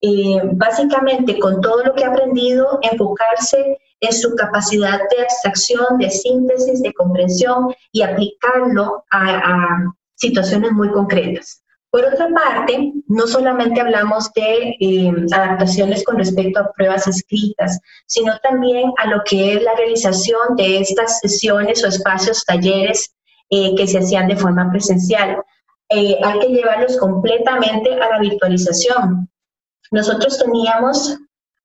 eh, 0.01 0.41
básicamente 0.53 1.39
con 1.39 1.61
todo 1.61 1.83
lo 1.83 1.95
que 1.95 2.03
ha 2.03 2.09
aprendido, 2.09 2.79
enfocarse 2.83 3.77
en 4.01 4.13
su 4.13 4.35
capacidad 4.35 4.99
de 5.09 5.23
abstracción, 5.23 5.97
de 5.97 6.11
síntesis, 6.11 6.81
de 6.81 6.93
comprensión 6.93 7.73
y 7.91 8.03
aplicarlo 8.03 9.03
a, 9.09 9.37
a 9.37 9.93
situaciones 10.15 10.71
muy 10.73 10.91
concretas. 10.91 11.63
Por 11.89 12.03
otra 12.03 12.27
parte, 12.27 12.91
no 13.07 13.25
solamente 13.25 13.79
hablamos 13.79 14.29
de 14.33 14.75
eh, 14.81 15.13
adaptaciones 15.31 16.03
con 16.03 16.17
respecto 16.17 16.59
a 16.59 16.71
pruebas 16.73 17.07
escritas, 17.07 17.79
sino 18.05 18.37
también 18.39 18.91
a 18.97 19.07
lo 19.07 19.23
que 19.23 19.53
es 19.53 19.63
la 19.63 19.73
realización 19.75 20.57
de 20.57 20.79
estas 20.79 21.19
sesiones 21.19 21.83
o 21.85 21.87
espacios, 21.87 22.43
talleres 22.43 23.15
eh, 23.49 23.75
que 23.75 23.87
se 23.87 23.99
hacían 23.99 24.27
de 24.27 24.35
forma 24.35 24.69
presencial. 24.71 25.41
Eh, 25.89 26.17
hay 26.23 26.39
que 26.39 26.47
llevarlos 26.47 26.97
completamente 26.97 27.93
a 27.93 28.09
la 28.09 28.19
virtualización. 28.19 29.29
Nosotros 29.91 30.39
teníamos 30.39 31.17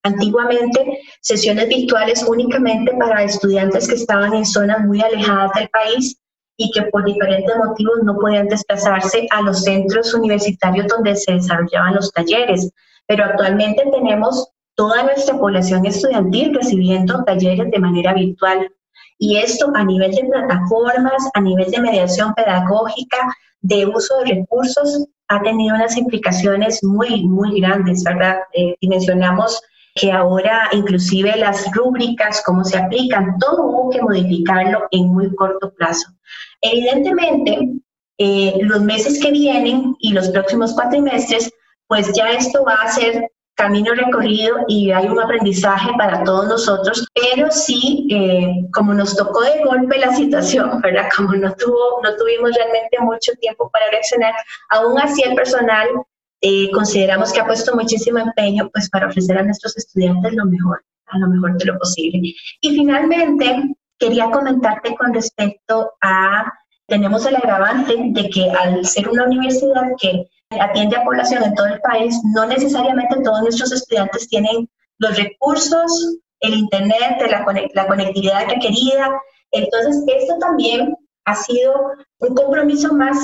antiguamente 0.02 1.00
sesiones 1.20 1.68
virtuales 1.68 2.25
únicamente 2.26 2.92
para 2.99 3.22
estudiantes 3.22 3.88
que 3.88 3.94
estaban 3.94 4.34
en 4.34 4.46
zonas 4.46 4.80
muy 4.87 5.00
alejadas 5.00 5.52
del 5.54 5.68
país 5.68 6.16
y 6.56 6.70
que 6.72 6.82
por 6.84 7.04
diferentes 7.04 7.56
motivos 7.56 8.02
no 8.02 8.16
podían 8.18 8.49
desplazarse 8.49 9.26
a 9.30 9.42
los 9.42 9.62
centros 9.62 10.12
universitarios 10.12 10.87
donde 10.88 11.16
se 11.16 11.32
desarrollaban 11.32 11.94
los 11.94 12.12
talleres. 12.12 12.70
Pero 13.06 13.25
actualmente 13.25 13.82
tenemos 13.90 14.50
toda 14.75 15.02
nuestra 15.02 15.38
población 15.38 15.87
estudiantil 15.87 16.54
recibiendo 16.54 17.25
talleres 17.25 17.71
de 17.71 17.78
manera 17.78 18.12
virtual. 18.12 18.71
Y 19.23 19.37
esto 19.37 19.71
a 19.75 19.85
nivel 19.85 20.13
de 20.13 20.25
plataformas, 20.25 21.28
a 21.35 21.41
nivel 21.43 21.71
de 21.71 21.80
mediación 21.80 22.33
pedagógica, 22.35 23.19
de 23.61 23.87
uso 23.87 24.17
de 24.21 24.37
recursos, 24.37 25.06
ha 25.28 25.43
tenido 25.43 25.76
unas 25.76 25.95
implicaciones 25.99 26.83
muy, 26.83 27.25
muy 27.26 27.61
grandes, 27.61 28.02
¿verdad? 28.02 28.39
Eh, 28.54 28.75
dimensionamos 28.80 29.61
que 29.95 30.11
ahora 30.11 30.71
inclusive 30.73 31.37
las 31.37 31.71
rúbricas, 31.73 32.43
cómo 32.47 32.65
se 32.65 32.78
aplican, 32.78 33.37
todo 33.39 33.67
hubo 33.67 33.91
que 33.91 34.00
modificarlo 34.00 34.89
en 34.91 35.09
muy 35.09 35.35
corto 35.37 35.71
plazo. 35.75 36.09
Evidentemente, 36.63 37.69
eh, 38.17 38.54
los 38.63 38.80
meses 38.80 39.21
que 39.21 39.33
vienen 39.33 39.97
y 39.99 40.15
los 40.15 40.30
próximos 40.30 40.73
cuatrimestres, 40.73 41.50
pues 41.89 42.11
ya 42.15 42.30
esto 42.30 42.65
va 42.65 42.76
a 42.76 42.91
ser 42.91 43.30
camino 43.60 43.92
recorrido 43.92 44.56
y 44.68 44.90
hay 44.90 45.06
un 45.06 45.20
aprendizaje 45.20 45.90
para 45.99 46.25
todos 46.25 46.49
nosotros, 46.49 47.06
pero 47.14 47.50
sí, 47.50 48.08
eh, 48.10 48.66
como 48.73 48.94
nos 48.94 49.14
tocó 49.14 49.42
de 49.42 49.62
golpe 49.64 49.99
la 49.99 50.14
situación, 50.16 50.80
¿verdad? 50.80 51.08
Como 51.16 51.34
no, 51.34 51.52
tuvo, 51.54 52.00
no 52.02 52.16
tuvimos 52.16 52.52
realmente 52.54 52.99
mucho 53.00 53.32
tiempo 53.38 53.70
para 53.70 53.90
reaccionar, 53.90 54.32
aún 54.70 54.99
así 54.99 55.23
el 55.23 55.34
personal 55.34 55.86
eh, 56.40 56.70
consideramos 56.73 57.32
que 57.32 57.40
ha 57.40 57.46
puesto 57.46 57.75
muchísimo 57.75 58.18
empeño 58.18 58.70
pues 58.73 58.88
para 58.88 59.08
ofrecer 59.08 59.36
a 59.36 59.42
nuestros 59.42 59.76
estudiantes 59.76 60.32
lo 60.32 60.46
mejor, 60.46 60.82
a 61.08 61.18
lo 61.18 61.28
mejor 61.28 61.58
de 61.58 61.66
lo 61.66 61.78
posible. 61.78 62.32
Y 62.62 62.70
finalmente, 62.70 63.75
quería 63.99 64.30
comentarte 64.30 64.96
con 64.96 65.12
respecto 65.12 65.92
a, 66.00 66.50
tenemos 66.86 67.26
el 67.26 67.36
agravante 67.36 67.94
de 67.99 68.30
que 68.30 68.50
al 68.50 68.86
ser 68.86 69.10
una 69.10 69.25
universidad 69.25 69.82
que 70.00 70.25
atiende 70.58 70.97
a 70.97 71.04
población 71.04 71.45
en 71.45 71.54
todo 71.54 71.67
el 71.67 71.80
país, 71.80 72.19
no 72.34 72.47
necesariamente 72.47 73.23
todos 73.23 73.43
nuestros 73.43 73.73
estudiantes 73.73 74.28
tienen 74.28 74.69
los 74.99 75.17
recursos, 75.17 76.19
el 76.41 76.54
internet, 76.54 77.23
la, 77.75 77.86
conectividad 77.86 78.49
requerida. 78.49 79.10
Entonces, 79.52 80.02
esto 80.06 80.39
también 80.41 80.97
ha 81.25 81.34
sido 81.36 81.93
un 82.19 82.34
compromiso 82.34 82.93
más 82.95 83.17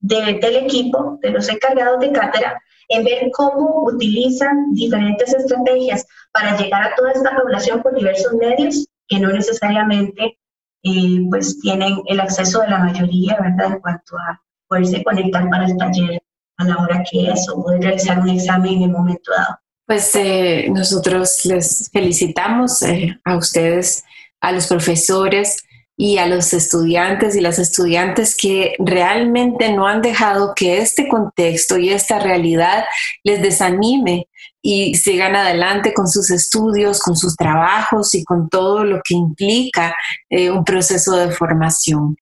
del 0.00 0.56
equipo, 0.56 1.18
de 1.22 1.30
los 1.30 1.48
encargados 1.48 2.00
de 2.00 2.10
cátedra, 2.10 2.60
en 2.88 3.04
ver 3.04 3.30
cómo 3.32 3.84
utilizan 3.84 4.72
diferentes 4.72 5.32
estrategias 5.32 6.04
para 6.32 6.56
llegar 6.56 6.82
a 6.82 6.94
toda 6.96 7.12
esta 7.12 7.36
población 7.36 7.80
por 7.82 7.94
diversos 7.94 8.34
medios 8.34 8.86
que 9.06 9.20
no 9.20 9.28
necesariamente 9.28 10.38
eh, 10.82 11.26
pues 11.30 11.60
tienen 11.60 12.02
el 12.06 12.18
acceso 12.18 12.60
de 12.60 12.68
la 12.68 12.78
mayoría, 12.78 13.38
¿verdad? 13.40 13.74
En 13.74 13.80
cuanto 13.80 14.16
a 14.18 14.42
poderse 14.66 15.04
conectar 15.04 15.48
para 15.48 15.66
el 15.66 15.76
taller 15.76 16.20
la 16.64 16.76
hora 16.78 17.02
que 17.10 17.30
es 17.30 17.46
realizar 17.80 18.18
un 18.18 18.30
examen 18.30 18.74
en 18.74 18.82
el 18.82 18.90
momento 18.90 19.30
dado. 19.36 19.58
Pues 19.86 20.14
eh, 20.14 20.68
nosotros 20.70 21.44
les 21.44 21.90
felicitamos 21.92 22.82
eh, 22.82 23.18
a 23.24 23.36
ustedes, 23.36 24.04
a 24.40 24.52
los 24.52 24.66
profesores, 24.66 25.62
y 25.96 26.18
a 26.18 26.26
los 26.26 26.52
estudiantes 26.52 27.36
y 27.36 27.40
las 27.40 27.58
estudiantes 27.58 28.36
que 28.36 28.74
realmente 28.78 29.72
no 29.72 29.86
han 29.86 30.02
dejado 30.02 30.52
que 30.54 30.78
este 30.78 31.06
contexto 31.06 31.78
y 31.78 31.90
esta 31.90 32.18
realidad 32.18 32.84
les 33.22 33.42
desanime 33.42 34.28
y 34.62 34.94
sigan 34.94 35.36
adelante 35.36 35.92
con 35.92 36.08
sus 36.08 36.30
estudios, 36.30 37.00
con 37.00 37.16
sus 37.16 37.36
trabajos 37.36 38.14
y 38.14 38.24
con 38.24 38.48
todo 38.48 38.84
lo 38.84 39.00
que 39.04 39.14
implica 39.14 39.94
eh, 40.30 40.50
un 40.50 40.64
proceso 40.64 41.16
de 41.16 41.30
formación. 41.30 42.16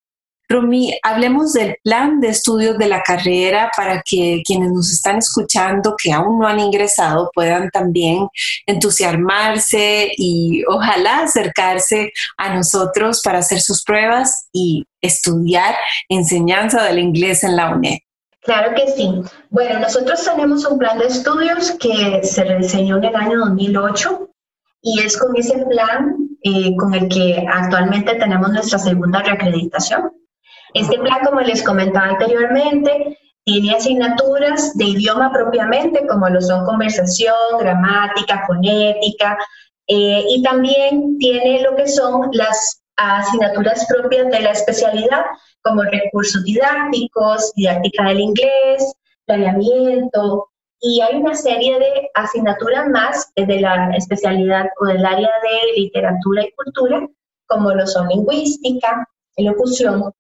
Rumi, 0.51 0.99
hablemos 1.05 1.53
del 1.53 1.77
plan 1.85 2.21
de 2.21 2.29
estudios 2.29 2.77
de 2.77 2.89
la 2.89 3.03
carrera 3.03 3.71
para 3.77 4.03
que 4.03 4.43
quienes 4.45 4.73
nos 4.73 4.93
están 4.93 5.19
escuchando, 5.19 5.95
que 5.97 6.13
aún 6.13 6.41
no 6.41 6.47
han 6.49 6.59
ingresado, 6.59 7.31
puedan 7.33 7.71
también 7.71 8.27
entusiasmarse 8.67 10.11
y 10.17 10.65
ojalá 10.67 11.21
acercarse 11.21 12.13
a 12.37 12.53
nosotros 12.53 13.23
para 13.23 13.39
hacer 13.39 13.61
sus 13.61 13.85
pruebas 13.85 14.49
y 14.53 14.85
estudiar 15.01 15.77
enseñanza 16.09 16.83
del 16.83 16.99
inglés 16.99 17.45
en 17.45 17.55
la 17.55 17.73
UNED. 17.73 17.99
Claro 18.41 18.75
que 18.75 18.91
sí. 18.91 19.09
Bueno, 19.51 19.79
nosotros 19.79 20.25
tenemos 20.25 20.65
un 20.65 20.79
plan 20.79 20.99
de 20.99 21.07
estudios 21.07 21.73
que 21.73 22.23
se 22.25 22.43
rediseñó 22.43 22.97
en 22.99 23.05
el 23.05 23.15
año 23.15 23.39
2008 23.39 24.29
y 24.83 25.01
es 25.01 25.17
con 25.17 25.37
ese 25.37 25.65
plan 25.67 26.17
eh, 26.43 26.75
con 26.77 26.95
el 26.95 27.09
que 27.09 27.47
actualmente 27.49 28.15
tenemos 28.17 28.51
nuestra 28.51 28.79
segunda 28.79 29.23
reacreditación. 29.23 30.11
Este 30.75 30.99
plan, 30.99 31.25
como 31.25 31.41
les 31.41 31.63
comentaba 31.63 32.07
anteriormente, 32.07 33.19
tiene 33.45 33.75
asignaturas 33.75 34.77
de 34.77 34.85
idioma 34.85 35.33
propiamente, 35.33 36.07
como 36.07 36.29
lo 36.29 36.41
son 36.41 36.65
conversación, 36.65 37.35
gramática, 37.59 38.45
fonética, 38.47 39.39
eh, 39.87 40.25
y 40.29 40.43
también 40.43 41.19
tiene 41.19 41.63
lo 41.63 41.75
que 41.75 41.89
son 41.89 42.31
las 42.33 42.83
asignaturas 42.97 43.87
propias 43.87 44.31
de 44.31 44.41
la 44.41 44.51
especialidad, 44.51 45.25
como 45.63 45.83
recursos 45.83 46.45
didácticos, 46.45 47.53
didáctica 47.57 48.05
del 48.05 48.21
inglés, 48.21 48.95
planeamiento, 49.27 50.51
y 50.81 51.01
hay 51.01 51.17
una 51.17 51.35
serie 51.35 51.79
de 51.79 52.11
asignaturas 52.15 52.89
más 52.89 53.31
de 53.37 53.61
la 53.61 53.91
especialidad 53.97 54.67
o 54.81 54.87
del 54.87 55.05
área 55.05 55.29
de 55.43 55.81
literatura 55.81 56.43
y 56.43 56.53
cultura, 56.53 57.07
como 57.47 57.73
lo 57.73 57.87
son 57.87 58.09
lingüística, 58.09 59.07
elocución, 59.37 60.13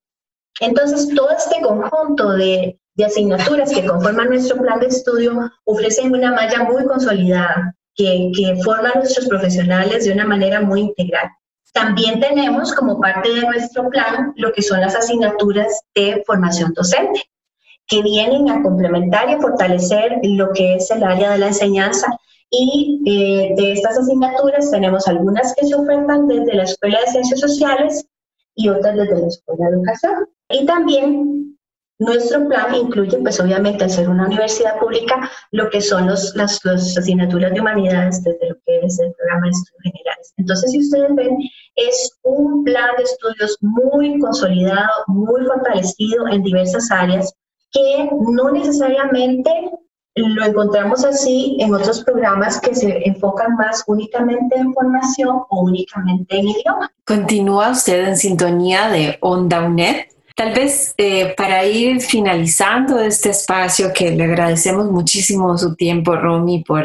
entonces, 0.61 1.09
todo 1.14 1.31
este 1.31 1.61
conjunto 1.62 2.33
de, 2.33 2.77
asignaturas 3.05 3.73
que 3.73 3.87
conforman 3.87 4.29
nuestro 4.29 4.59
plan 4.59 4.79
de 4.79 4.88
estudio 4.88 5.51
ofrecen 5.64 6.12
una 6.12 6.33
malla 6.33 6.64
muy 6.64 6.85
consolidada 6.85 7.75
que, 7.94 8.31
que 8.37 8.62
forma 8.62 8.90
a 8.90 8.99
nuestros 8.99 9.27
profesionales 9.27 10.05
de 10.05 10.12
una 10.12 10.27
manera 10.27 10.61
muy 10.61 10.81
integral. 10.81 11.31
También 11.73 12.20
tenemos 12.20 12.75
como 12.75 13.01
parte 13.01 13.33
de 13.33 13.40
nuestro 13.40 13.88
plan 13.88 14.35
lo 14.37 14.53
que 14.53 14.61
son 14.61 14.83
las 14.83 14.94
asignaturas 14.94 15.81
de 15.94 16.23
formación 16.27 16.75
docente, 16.75 17.23
que 17.87 18.03
vienen 18.03 18.51
a 18.51 18.62
complementar 18.62 19.31
y 19.31 19.40
fortalecer 19.40 20.18
lo 20.23 20.53
que 20.53 20.75
es 20.75 20.90
el 20.90 21.03
área 21.03 21.31
de 21.31 21.38
la 21.38 21.46
enseñanza. 21.49 22.07
Y 22.51 23.01
eh, 23.07 23.55
de 23.57 23.73
estas 23.73 23.96
asignaturas 23.96 24.70
tenemos 24.70 25.09
algunas 25.09 25.55
que 25.55 25.66
se 25.66 25.75
ofertan 25.75 26.27
desde 26.27 26.55
la 26.55 26.64
Escuela 26.64 27.01
de 27.01 27.12
Ciencias 27.12 27.40
Sociales 27.40 28.05
y 28.61 28.68
otras 28.68 28.96
desde 28.96 29.20
la 29.20 29.27
Escuela 29.27 29.66
de 29.66 29.77
Educación. 29.77 30.29
Y 30.51 30.66
también 30.66 31.59
nuestro 32.01 32.49
plan 32.49 32.75
incluye, 32.75 33.18
pues 33.18 33.38
obviamente, 33.40 33.85
al 33.85 33.90
ser 33.90 34.09
una 34.09 34.27
universidad 34.27 34.79
pública, 34.79 35.31
lo 35.53 35.68
que 35.70 35.81
son 35.81 36.07
los, 36.07 36.35
las, 36.35 36.64
asignaturas 36.66 37.53
de 37.53 37.61
humanidades 37.61 38.23
desde 38.25 38.49
lo 38.49 38.57
que 38.64 38.81
es 38.81 38.99
el 38.99 39.12
programa 39.12 39.46
de 39.46 39.51
estudios 39.51 39.83
generales. 39.83 40.35
Entonces, 40.38 40.70
si 40.70 40.79
ustedes 40.79 41.14
ven, 41.14 41.37
es 41.77 42.18
un 42.23 42.64
plan 42.64 42.96
de 42.96 43.05
estudios 43.05 43.57
muy 43.61 44.18
consolidado, 44.18 44.90
muy 45.09 45.44
fortalecido 45.44 46.27
en 46.29 46.42
diversas 46.42 46.90
áreas, 46.90 47.33
que 47.70 48.11
no 48.11 48.51
necesariamente 48.51 49.51
lo 50.14 50.44
encontramos 50.44 51.05
así 51.05 51.57
en 51.61 51.75
otros 51.75 52.03
programas 52.05 52.61
que 52.61 52.75
se 52.75 53.07
enfocan 53.07 53.55
más 53.57 53.85
únicamente 53.87 54.57
en 54.57 54.73
formación 54.75 55.42
o 55.49 55.62
únicamente 55.62 56.38
en 56.38 56.49
idioma. 56.49 56.92
Continúa 57.07 57.70
usted 57.70 58.09
en 58.09 58.16
sintonía 58.16 58.88
de 58.88 59.18
Onda 59.20 59.64
UNED 59.64 60.07
Tal 60.40 60.55
vez 60.55 60.94
eh, 60.96 61.35
para 61.37 61.66
ir 61.66 62.00
finalizando 62.00 62.98
este 62.98 63.29
espacio, 63.29 63.92
que 63.92 64.11
le 64.11 64.24
agradecemos 64.24 64.90
muchísimo 64.90 65.59
su 65.59 65.76
tiempo, 65.76 66.16
Romy, 66.16 66.64
por 66.64 66.85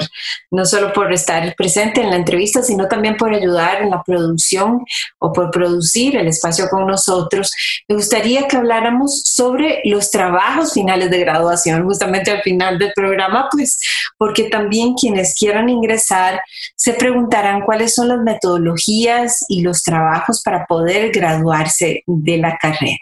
no 0.52 0.66
solo 0.66 0.92
por 0.92 1.14
estar 1.14 1.56
presente 1.56 2.02
en 2.02 2.10
la 2.10 2.18
entrevista, 2.18 2.62
sino 2.62 2.90
también 2.90 3.16
por 3.16 3.34
ayudar 3.34 3.82
en 3.82 3.92
la 3.92 4.04
producción 4.04 4.84
o 5.20 5.32
por 5.32 5.52
producir 5.52 6.18
el 6.18 6.28
espacio 6.28 6.68
con 6.70 6.86
nosotros. 6.86 7.50
Me 7.88 7.96
gustaría 7.96 8.46
que 8.46 8.58
habláramos 8.58 9.22
sobre 9.24 9.80
los 9.86 10.12
trabajos 10.12 10.74
finales 10.74 11.10
de 11.10 11.20
graduación, 11.20 11.86
justamente 11.86 12.32
al 12.32 12.42
final 12.42 12.78
del 12.78 12.92
programa, 12.94 13.48
pues 13.50 13.80
porque 14.18 14.50
también 14.50 14.96
quienes 14.96 15.34
quieran 15.34 15.70
ingresar 15.70 16.42
se 16.76 16.92
preguntarán 16.92 17.62
cuáles 17.62 17.96
son 17.96 18.10
las 18.10 18.20
metodologías 18.20 19.46
y 19.48 19.62
los 19.62 19.82
trabajos 19.82 20.42
para 20.44 20.66
poder 20.66 21.10
graduarse 21.14 22.04
de 22.06 22.38
la 22.38 22.58
carrera. 22.58 23.00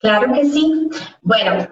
Claro 0.00 0.32
que 0.32 0.44
sí. 0.46 0.88
Bueno, 1.22 1.68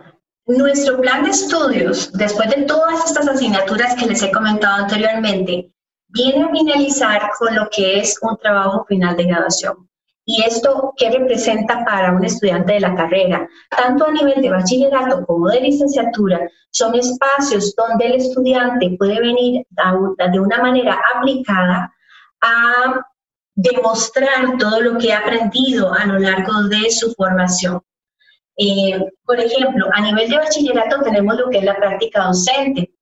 nuestro 0.46 1.00
plan 1.00 1.24
de 1.24 1.30
estudios, 1.30 2.12
después 2.12 2.50
de 2.50 2.62
todas 2.62 3.04
estas 3.06 3.28
asignaturas 3.28 3.94
que 3.96 4.06
les 4.06 4.22
he 4.22 4.30
comentado 4.30 4.84
anteriormente, 4.84 5.72
viene 6.08 6.44
a 6.44 6.50
finalizar 6.50 7.30
con 7.38 7.54
lo 7.54 7.68
que 7.70 8.00
es 8.00 8.18
un 8.22 8.36
trabajo 8.38 8.84
final 8.86 9.16
de 9.16 9.24
graduación. 9.24 9.88
¿Y 10.24 10.42
esto 10.42 10.92
qué 10.98 11.10
representa 11.10 11.84
para 11.86 12.12
un 12.12 12.22
estudiante 12.22 12.74
de 12.74 12.80
la 12.80 12.94
carrera? 12.94 13.48
Tanto 13.70 14.06
a 14.06 14.12
nivel 14.12 14.42
de 14.42 14.50
bachillerato 14.50 15.24
como 15.24 15.48
de 15.48 15.62
licenciatura, 15.62 16.46
son 16.70 16.94
espacios 16.94 17.74
donde 17.74 18.06
el 18.08 18.14
estudiante 18.16 18.94
puede 18.98 19.20
venir 19.20 19.66
de 19.70 20.38
una 20.38 20.58
manera 20.58 20.98
aplicada 21.14 21.90
a 22.42 23.06
demostrar 23.54 24.58
todo 24.58 24.82
lo 24.82 24.98
que 24.98 25.14
ha 25.14 25.20
aprendido 25.20 25.94
a 25.94 26.04
lo 26.04 26.18
largo 26.18 26.64
de 26.64 26.90
su 26.90 27.12
formación. 27.14 27.82
Eh, 28.58 29.00
por 29.24 29.38
ejemplo, 29.38 29.86
a 29.94 30.00
nivel 30.00 30.28
de 30.28 30.36
bachillerato 30.36 31.00
tenemos 31.02 31.36
lo 31.36 31.48
que 31.48 31.58
es 31.58 31.64
la 31.64 31.76
práctica 31.76 32.24
docente. 32.24 32.92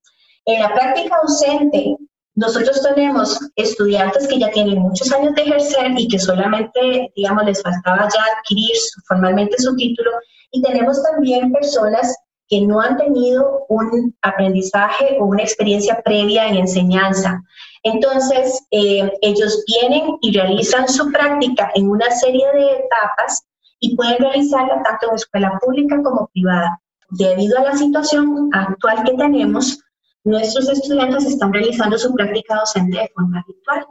En 0.44 0.62
la 0.62 0.72
práctica 0.74 1.16
docente, 1.26 1.96
nosotros 2.34 2.82
tenemos 2.82 3.40
estudiantes 3.56 4.28
que 4.28 4.38
ya 4.38 4.50
tienen 4.50 4.78
muchos 4.78 5.10
años 5.12 5.34
de 5.34 5.42
ejercer 5.42 5.92
y 5.96 6.06
que 6.08 6.18
solamente, 6.18 7.10
digamos, 7.16 7.46
les 7.46 7.62
faltaba 7.62 8.06
ya 8.14 8.22
adquirir 8.36 8.76
formalmente 9.08 9.56
su 9.58 9.74
título. 9.74 10.10
Y 10.52 10.60
tenemos 10.60 11.02
también 11.02 11.50
personas 11.52 12.14
que 12.48 12.60
no 12.60 12.78
han 12.80 12.98
tenido 12.98 13.64
un 13.70 14.14
aprendizaje 14.22 15.16
o 15.18 15.24
una 15.24 15.42
experiencia 15.42 16.00
previa 16.04 16.48
en 16.48 16.56
enseñanza. 16.56 17.42
Entonces, 17.82 18.62
eh, 18.70 19.10
ellos 19.22 19.64
vienen 19.66 20.16
y 20.20 20.32
realizan 20.32 20.88
su 20.88 21.10
práctica 21.10 21.70
en 21.74 21.88
una 21.88 22.10
serie 22.10 22.46
de 22.52 22.66
etapas 22.66 23.46
y 23.80 23.96
pueden 23.96 24.18
realizarla 24.18 24.82
tanto 24.82 25.08
en 25.08 25.14
escuela 25.16 25.58
pública 25.60 26.02
como 26.02 26.28
privada. 26.28 26.80
Debido 27.10 27.58
a 27.58 27.62
la 27.62 27.76
situación 27.76 28.48
actual 28.52 29.04
que 29.04 29.14
tenemos, 29.14 29.78
nuestros 30.24 30.68
estudiantes 30.68 31.24
están 31.24 31.52
realizando 31.52 31.96
su 31.98 32.12
práctica 32.14 32.56
docente 32.56 32.98
de 32.98 33.12
forma 33.14 33.44
virtual. 33.46 33.86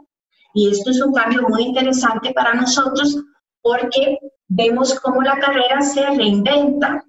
Y 0.54 0.70
esto 0.70 0.90
es 0.90 1.00
un 1.02 1.12
cambio 1.12 1.42
muy 1.48 1.62
interesante 1.64 2.32
para 2.32 2.54
nosotros 2.54 3.16
porque 3.62 4.18
vemos 4.48 4.98
cómo 5.00 5.22
la 5.22 5.38
carrera 5.38 5.80
se 5.80 6.04
reinventa 6.04 7.04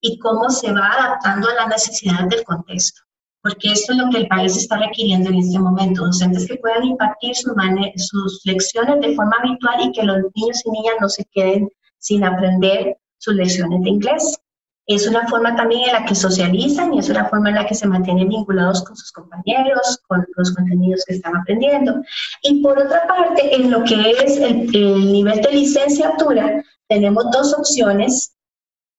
y 0.00 0.18
cómo 0.18 0.50
se 0.50 0.72
va 0.72 0.92
adaptando 0.92 1.48
a 1.48 1.54
las 1.54 1.68
necesidades 1.68 2.28
del 2.28 2.44
contexto. 2.44 3.00
Porque 3.42 3.72
esto 3.72 3.92
es 3.92 3.98
lo 3.98 4.10
que 4.10 4.18
el 4.18 4.28
país 4.28 4.56
está 4.56 4.78
requiriendo 4.78 5.30
en 5.30 5.36
este 5.36 5.58
momento, 5.58 6.04
docentes 6.04 6.46
que 6.46 6.56
puedan 6.56 6.84
impartir 6.84 7.34
sus, 7.34 7.54
sus 7.96 8.40
lecciones 8.44 9.00
de 9.00 9.14
forma 9.14 9.36
virtual 9.42 9.80
y 9.82 9.92
que 9.92 10.02
los 10.02 10.18
niños 10.34 10.62
y 10.64 10.70
niñas 10.70 10.94
no 11.00 11.08
se 11.08 11.24
queden 11.32 11.68
sin 12.04 12.22
aprender 12.22 12.98
sus 13.18 13.34
lecciones 13.34 13.82
de 13.82 13.88
inglés. 13.88 14.38
Es 14.86 15.08
una 15.08 15.26
forma 15.28 15.56
también 15.56 15.88
en 15.88 15.92
la 15.94 16.04
que 16.04 16.14
socializan 16.14 16.92
y 16.92 16.98
es 16.98 17.08
una 17.08 17.24
forma 17.30 17.48
en 17.48 17.54
la 17.54 17.66
que 17.66 17.74
se 17.74 17.88
mantienen 17.88 18.28
vinculados 18.28 18.84
con 18.84 18.94
sus 18.94 19.10
compañeros, 19.10 20.02
con 20.06 20.26
los 20.36 20.54
contenidos 20.54 21.02
que 21.06 21.14
están 21.14 21.34
aprendiendo. 21.34 22.02
Y 22.42 22.62
por 22.62 22.78
otra 22.78 23.06
parte, 23.06 23.54
en 23.54 23.70
lo 23.70 23.82
que 23.84 24.10
es 24.10 24.36
el, 24.36 24.70
nivel 24.70 25.40
de 25.40 25.52
licenciatura, 25.52 26.62
tenemos 26.88 27.24
dos 27.32 27.54
opciones 27.54 28.36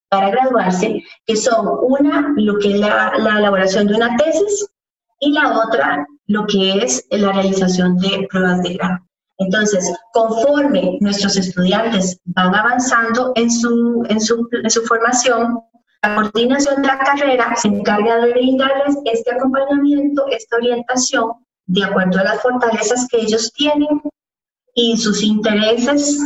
para 0.09 0.31
graduarse, 0.31 1.03
que 1.27 1.35
son 1.35 1.67
una, 1.83 2.33
lo 2.37 2.57
que 2.57 2.73
es 2.73 2.79
la, 2.79 3.13
la 3.19 3.37
elaboración 3.37 3.85
de 3.85 3.95
una 3.95 4.17
tesis, 4.17 4.67
y 5.19 5.31
la 5.33 5.59
otra, 5.59 6.07
lo 6.25 6.47
que 6.47 6.83
es 6.83 7.05
la 7.11 7.31
realización 7.31 7.97
de 7.97 8.27
pruebas 8.29 8.63
de 8.63 8.73
grado. 8.73 9.05
Entonces, 9.37 9.93
conforme 10.13 10.97
nuestros 11.01 11.35
estudiantes 11.35 12.17
van 12.25 12.55
avanzando 12.55 13.33
en 13.35 13.51
su, 13.51 14.03
en 14.09 14.21
su, 14.21 14.47
en 14.51 14.69
su 14.69 14.81
formación, 14.83 15.59
la 16.01 16.15
coordinación 16.15 16.81
de 16.81 16.87
la 16.87 16.99
carrera 16.99 17.55
se 17.55 17.67
encarga 17.67 18.17
de 18.17 18.31
brindarles 18.31 18.95
este 19.05 19.31
acompañamiento, 19.31 20.25
esta 20.29 20.57
orientación, 20.57 21.31
de 21.65 21.83
acuerdo 21.83 22.19
a 22.19 22.23
las 22.23 22.41
fortalezas 22.41 23.07
que 23.09 23.21
ellos 23.21 23.51
tienen 23.53 24.01
y 24.73 24.95
sus 24.97 25.23
intereses, 25.23 26.19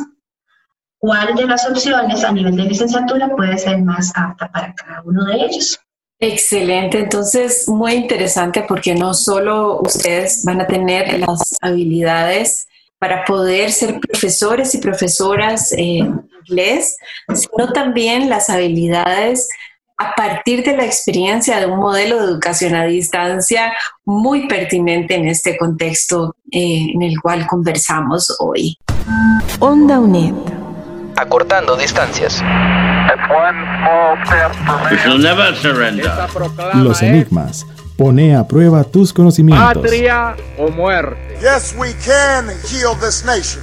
cuál 1.00 1.36
de 1.36 1.46
las 1.46 1.68
opciones 1.68 2.24
a 2.24 2.32
nivel 2.32 2.56
de 2.56 2.64
licenciatura 2.64 3.34
puede 3.36 3.58
ser 3.58 3.82
más 3.82 4.12
apta 4.16 4.52
para 4.52 4.74
cada 4.76 5.02
uno 5.04 5.26
de 5.26 5.36
ellos. 5.46 5.80
Excelente, 6.20 7.00
entonces 7.00 7.70
muy 7.70 7.94
interesante 7.94 8.66
porque 8.68 8.94
no 8.94 9.14
solo 9.14 9.80
ustedes 9.82 10.44
van 10.44 10.60
a 10.60 10.68
tener 10.68 11.18
las 11.20 11.58
habilidades 11.62 12.68
para 13.00 13.24
poder 13.24 13.72
ser 13.72 14.00
profesores 14.00 14.76
y 14.76 14.80
profesoras 14.80 15.72
en 15.72 16.30
inglés, 16.48 16.98
sino 17.34 17.72
también 17.72 18.30
las 18.30 18.50
habilidades 18.50 19.48
a 19.98 20.16
partir 20.16 20.64
de 20.64 20.78
la 20.78 20.86
experiencia 20.86 21.60
de 21.60 21.66
un 21.66 21.80
modelo 21.80 22.20
de 22.20 22.26
educación 22.26 22.76
a 22.76 22.86
distancia 22.86 23.74
muy 24.06 24.48
pertinente 24.48 25.16
en 25.16 25.28
este 25.28 25.58
contexto 25.58 26.36
eh, 26.52 26.88
en 26.94 27.02
el 27.02 27.20
cual 27.22 27.46
conversamos 27.48 28.36
hoy. 28.40 28.78
Onda 29.60 30.00
UNED. 30.00 30.34
Acortando 31.18 31.76
distancias. 31.76 32.42
Los 36.76 37.02
enigmas 37.02 37.66
Pone 38.00 38.34
a 38.34 38.48
prueba 38.48 38.86
tus 38.86 39.12
conocimientos. 39.12 39.74
Patria 39.74 40.34
o 40.58 40.70
muerte. 40.70 41.20
Yes, 41.42 41.76
we 41.78 41.90
can 42.06 42.48
heal 42.64 42.98
this 42.98 43.26
nation. 43.26 43.62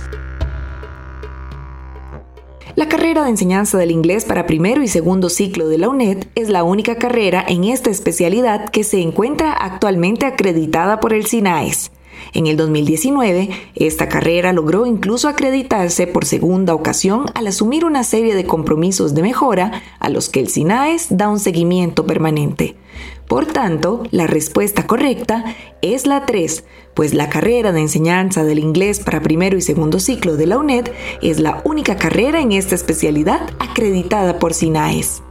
La 2.74 2.86
carrera 2.86 3.24
de 3.24 3.30
enseñanza 3.30 3.78
del 3.78 3.90
inglés 3.90 4.26
para 4.26 4.44
primero 4.44 4.82
y 4.82 4.88
segundo 4.88 5.30
ciclo 5.30 5.68
de 5.68 5.78
la 5.78 5.88
UNED 5.88 6.26
es 6.34 6.50
la 6.50 6.64
única 6.64 6.96
carrera 6.96 7.46
en 7.48 7.64
esta 7.64 7.88
especialidad 7.88 8.68
que 8.68 8.84
se 8.84 9.00
encuentra 9.00 9.54
actualmente 9.54 10.26
acreditada 10.26 11.00
por 11.00 11.14
el 11.14 11.24
SINAES. 11.24 11.90
En 12.34 12.46
el 12.46 12.58
2019, 12.58 13.48
esta 13.74 14.10
carrera 14.10 14.52
logró 14.52 14.84
incluso 14.84 15.28
acreditarse 15.28 16.06
por 16.06 16.26
segunda 16.26 16.74
ocasión 16.74 17.24
al 17.32 17.46
asumir 17.46 17.86
una 17.86 18.04
serie 18.04 18.34
de 18.34 18.44
compromisos 18.44 19.14
de 19.14 19.22
mejora 19.22 19.80
a 19.98 20.10
los 20.10 20.28
que 20.28 20.40
el 20.40 20.48
SINAES 20.48 21.06
da 21.08 21.30
un 21.30 21.40
seguimiento 21.40 22.04
permanente. 22.04 22.76
Por 23.28 23.46
tanto, 23.46 24.04
la 24.10 24.26
respuesta 24.26 24.86
correcta 24.86 25.44
es 25.82 26.06
la 26.06 26.26
3, 26.26 26.64
pues 26.94 27.12
la 27.12 27.28
carrera 27.28 27.72
de 27.72 27.80
enseñanza 27.80 28.44
del 28.44 28.58
inglés 28.58 29.00
para 29.00 29.20
primero 29.20 29.56
y 29.56 29.62
segundo 29.62 29.98
ciclo 29.98 30.36
de 30.36 30.46
la 30.46 30.58
UNED 30.58 30.90
es 31.22 31.40
la 31.40 31.60
única 31.64 31.96
carrera 31.96 32.40
en 32.40 32.52
esta 32.52 32.74
especialidad 32.74 33.40
acreditada 33.58 34.38
por 34.38 34.54
SINAES. 34.54 35.22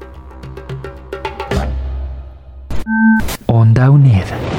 Onda 3.48 3.90
UNED. 3.90 4.55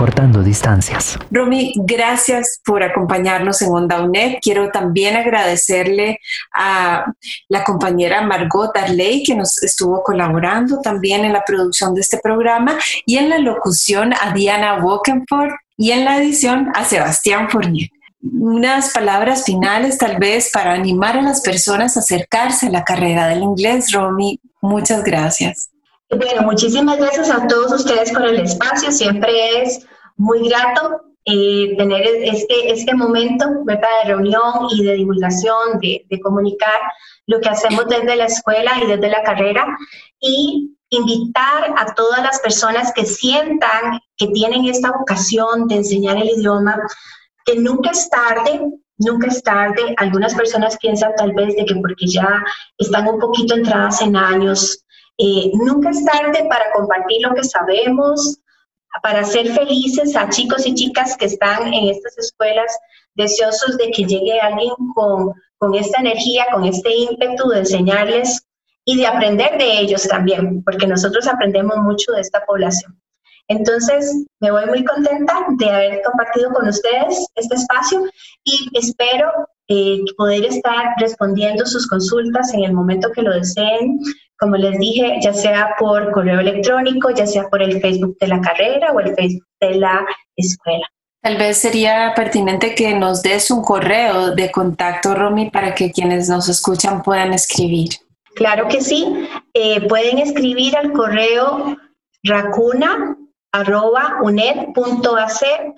Acortando 0.00 0.42
distancias. 0.42 1.18
Romy, 1.30 1.74
gracias 1.76 2.58
por 2.64 2.82
acompañarnos 2.82 3.60
en 3.60 3.68
Onda 3.68 4.00
UNED. 4.00 4.38
Quiero 4.40 4.70
también 4.70 5.14
agradecerle 5.14 6.18
a 6.54 7.12
la 7.50 7.64
compañera 7.64 8.22
Margot 8.22 8.74
Darley, 8.74 9.22
que 9.22 9.34
nos 9.34 9.62
estuvo 9.62 10.02
colaborando 10.02 10.80
también 10.80 11.26
en 11.26 11.34
la 11.34 11.44
producción 11.44 11.94
de 11.94 12.00
este 12.00 12.16
programa, 12.16 12.78
y 13.04 13.18
en 13.18 13.28
la 13.28 13.36
locución 13.40 14.14
a 14.18 14.32
Diana 14.32 14.82
Wokenford, 14.82 15.52
y 15.76 15.90
en 15.90 16.06
la 16.06 16.16
edición 16.16 16.72
a 16.74 16.86
Sebastián 16.86 17.50
Fournier 17.50 17.90
unas 18.22 18.92
palabras 18.92 19.44
finales 19.44 19.96
tal 19.96 20.18
vez 20.18 20.50
para 20.52 20.74
animar 20.74 21.16
a 21.16 21.22
las 21.22 21.40
personas 21.40 21.96
a 21.96 22.00
acercarse 22.00 22.66
a 22.66 22.70
la 22.70 22.84
carrera 22.84 23.28
del 23.28 23.42
inglés, 23.42 23.92
Romy. 23.92 24.38
Muchas 24.60 25.02
gracias. 25.04 25.70
Bueno, 26.10 26.42
muchísimas 26.42 26.98
gracias 26.98 27.30
a 27.30 27.46
todos 27.46 27.72
ustedes 27.72 28.12
por 28.12 28.26
el 28.26 28.40
espacio. 28.40 28.90
Siempre 28.90 29.62
es 29.62 29.86
muy 30.16 30.48
grato 30.48 31.02
eh, 31.24 31.76
tener 31.76 32.02
este, 32.02 32.72
este 32.72 32.94
momento 32.94 33.46
¿verdad? 33.64 33.88
de 34.02 34.08
reunión 34.10 34.66
y 34.72 34.84
de 34.84 34.94
divulgación, 34.94 35.78
de, 35.80 36.04
de 36.10 36.20
comunicar 36.20 36.80
lo 37.26 37.40
que 37.40 37.48
hacemos 37.48 37.86
desde 37.88 38.16
la 38.16 38.24
escuela 38.24 38.72
y 38.82 38.88
desde 38.88 39.08
la 39.08 39.22
carrera 39.22 39.64
y 40.18 40.76
invitar 40.88 41.72
a 41.76 41.94
todas 41.94 42.22
las 42.24 42.40
personas 42.40 42.92
que 42.92 43.06
sientan 43.06 44.00
que 44.16 44.26
tienen 44.28 44.64
esta 44.64 44.90
vocación 44.90 45.68
de 45.68 45.76
enseñar 45.76 46.16
el 46.16 46.30
idioma 46.30 46.76
que 47.44 47.54
nunca 47.54 47.90
es 47.90 48.10
tarde, 48.10 48.60
nunca 48.98 49.28
es 49.28 49.42
tarde. 49.44 49.94
Algunas 49.98 50.34
personas 50.34 50.76
piensan 50.78 51.12
tal 51.16 51.32
vez 51.34 51.54
de 51.54 51.64
que 51.64 51.76
porque 51.76 52.06
ya 52.08 52.44
están 52.78 53.06
un 53.06 53.20
poquito 53.20 53.54
entradas 53.54 54.02
en 54.02 54.16
años, 54.16 54.84
eh, 55.22 55.50
nunca 55.52 55.90
es 55.90 56.02
tarde 56.04 56.46
para 56.48 56.72
compartir 56.72 57.20
lo 57.22 57.34
que 57.34 57.44
sabemos, 57.44 58.38
para 59.02 59.22
ser 59.22 59.52
felices 59.52 60.16
a 60.16 60.30
chicos 60.30 60.66
y 60.66 60.74
chicas 60.74 61.14
que 61.18 61.26
están 61.26 61.72
en 61.74 61.88
estas 61.90 62.16
escuelas, 62.16 62.74
deseosos 63.14 63.76
de 63.76 63.90
que 63.90 64.04
llegue 64.04 64.40
alguien 64.40 64.72
con, 64.94 65.34
con 65.58 65.74
esta 65.74 66.00
energía, 66.00 66.46
con 66.52 66.64
este 66.64 66.90
ímpetu 66.90 67.48
de 67.50 67.58
enseñarles 67.58 68.46
y 68.86 68.96
de 68.96 69.06
aprender 69.06 69.58
de 69.58 69.80
ellos 69.80 70.08
también, 70.08 70.64
porque 70.64 70.86
nosotros 70.86 71.28
aprendemos 71.28 71.76
mucho 71.78 72.12
de 72.12 72.22
esta 72.22 72.44
población. 72.46 72.98
Entonces, 73.46 74.24
me 74.38 74.50
voy 74.50 74.64
muy 74.66 74.84
contenta 74.84 75.34
de 75.58 75.70
haber 75.70 76.02
compartido 76.02 76.50
con 76.52 76.68
ustedes 76.68 77.26
este 77.34 77.56
espacio 77.56 78.04
y 78.44 78.70
espero 78.72 79.30
eh, 79.72 80.00
poder 80.16 80.44
estar 80.44 80.94
respondiendo 80.98 81.64
sus 81.64 81.86
consultas 81.86 82.52
en 82.54 82.64
el 82.64 82.72
momento 82.72 83.12
que 83.12 83.22
lo 83.22 83.32
deseen. 83.32 84.00
Como 84.36 84.56
les 84.56 84.76
dije, 84.80 85.18
ya 85.22 85.32
sea 85.32 85.76
por 85.78 86.10
correo 86.10 86.40
electrónico, 86.40 87.10
ya 87.10 87.24
sea 87.24 87.44
por 87.48 87.62
el 87.62 87.80
Facebook 87.80 88.16
de 88.18 88.26
la 88.26 88.40
carrera 88.40 88.90
o 88.92 88.98
el 88.98 89.14
Facebook 89.14 89.46
de 89.60 89.76
la 89.76 90.04
escuela. 90.34 90.84
Tal 91.22 91.36
vez 91.36 91.58
sería 91.58 92.12
pertinente 92.16 92.74
que 92.74 92.94
nos 92.94 93.22
des 93.22 93.48
un 93.52 93.62
correo 93.62 94.34
de 94.34 94.50
contacto, 94.50 95.14
Romy, 95.14 95.50
para 95.50 95.72
que 95.72 95.92
quienes 95.92 96.28
nos 96.28 96.48
escuchan 96.48 97.02
puedan 97.02 97.32
escribir. 97.32 97.90
Claro 98.34 98.66
que 98.66 98.80
sí. 98.80 99.28
Eh, 99.54 99.86
pueden 99.86 100.18
escribir 100.18 100.76
al 100.76 100.90
correo 100.92 101.76
racuna 102.24 103.16
arroba 103.52 104.16
uned.ac.cl. 104.22 105.76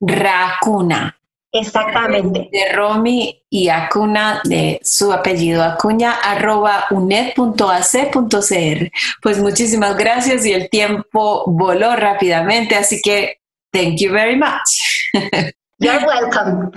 Racuna. 0.00 1.16
Exactamente. 1.52 2.48
De 2.50 2.72
Romy 2.72 3.44
y 3.50 3.68
Acuna, 3.68 4.40
de 4.44 4.80
su 4.82 5.12
apellido 5.12 5.62
Acuña, 5.62 6.12
arroba 6.12 6.86
uned.ac.cr. 6.90 8.90
Pues 9.20 9.38
muchísimas 9.38 9.96
gracias 9.96 10.46
y 10.46 10.52
el 10.52 10.70
tiempo 10.70 11.44
voló 11.46 11.94
rápidamente, 11.94 12.74
así 12.74 13.00
que 13.02 13.40
thank 13.70 13.98
you 13.98 14.10
very 14.10 14.36
much. 14.36 15.52
You're 15.78 16.06
welcome. 16.06 16.70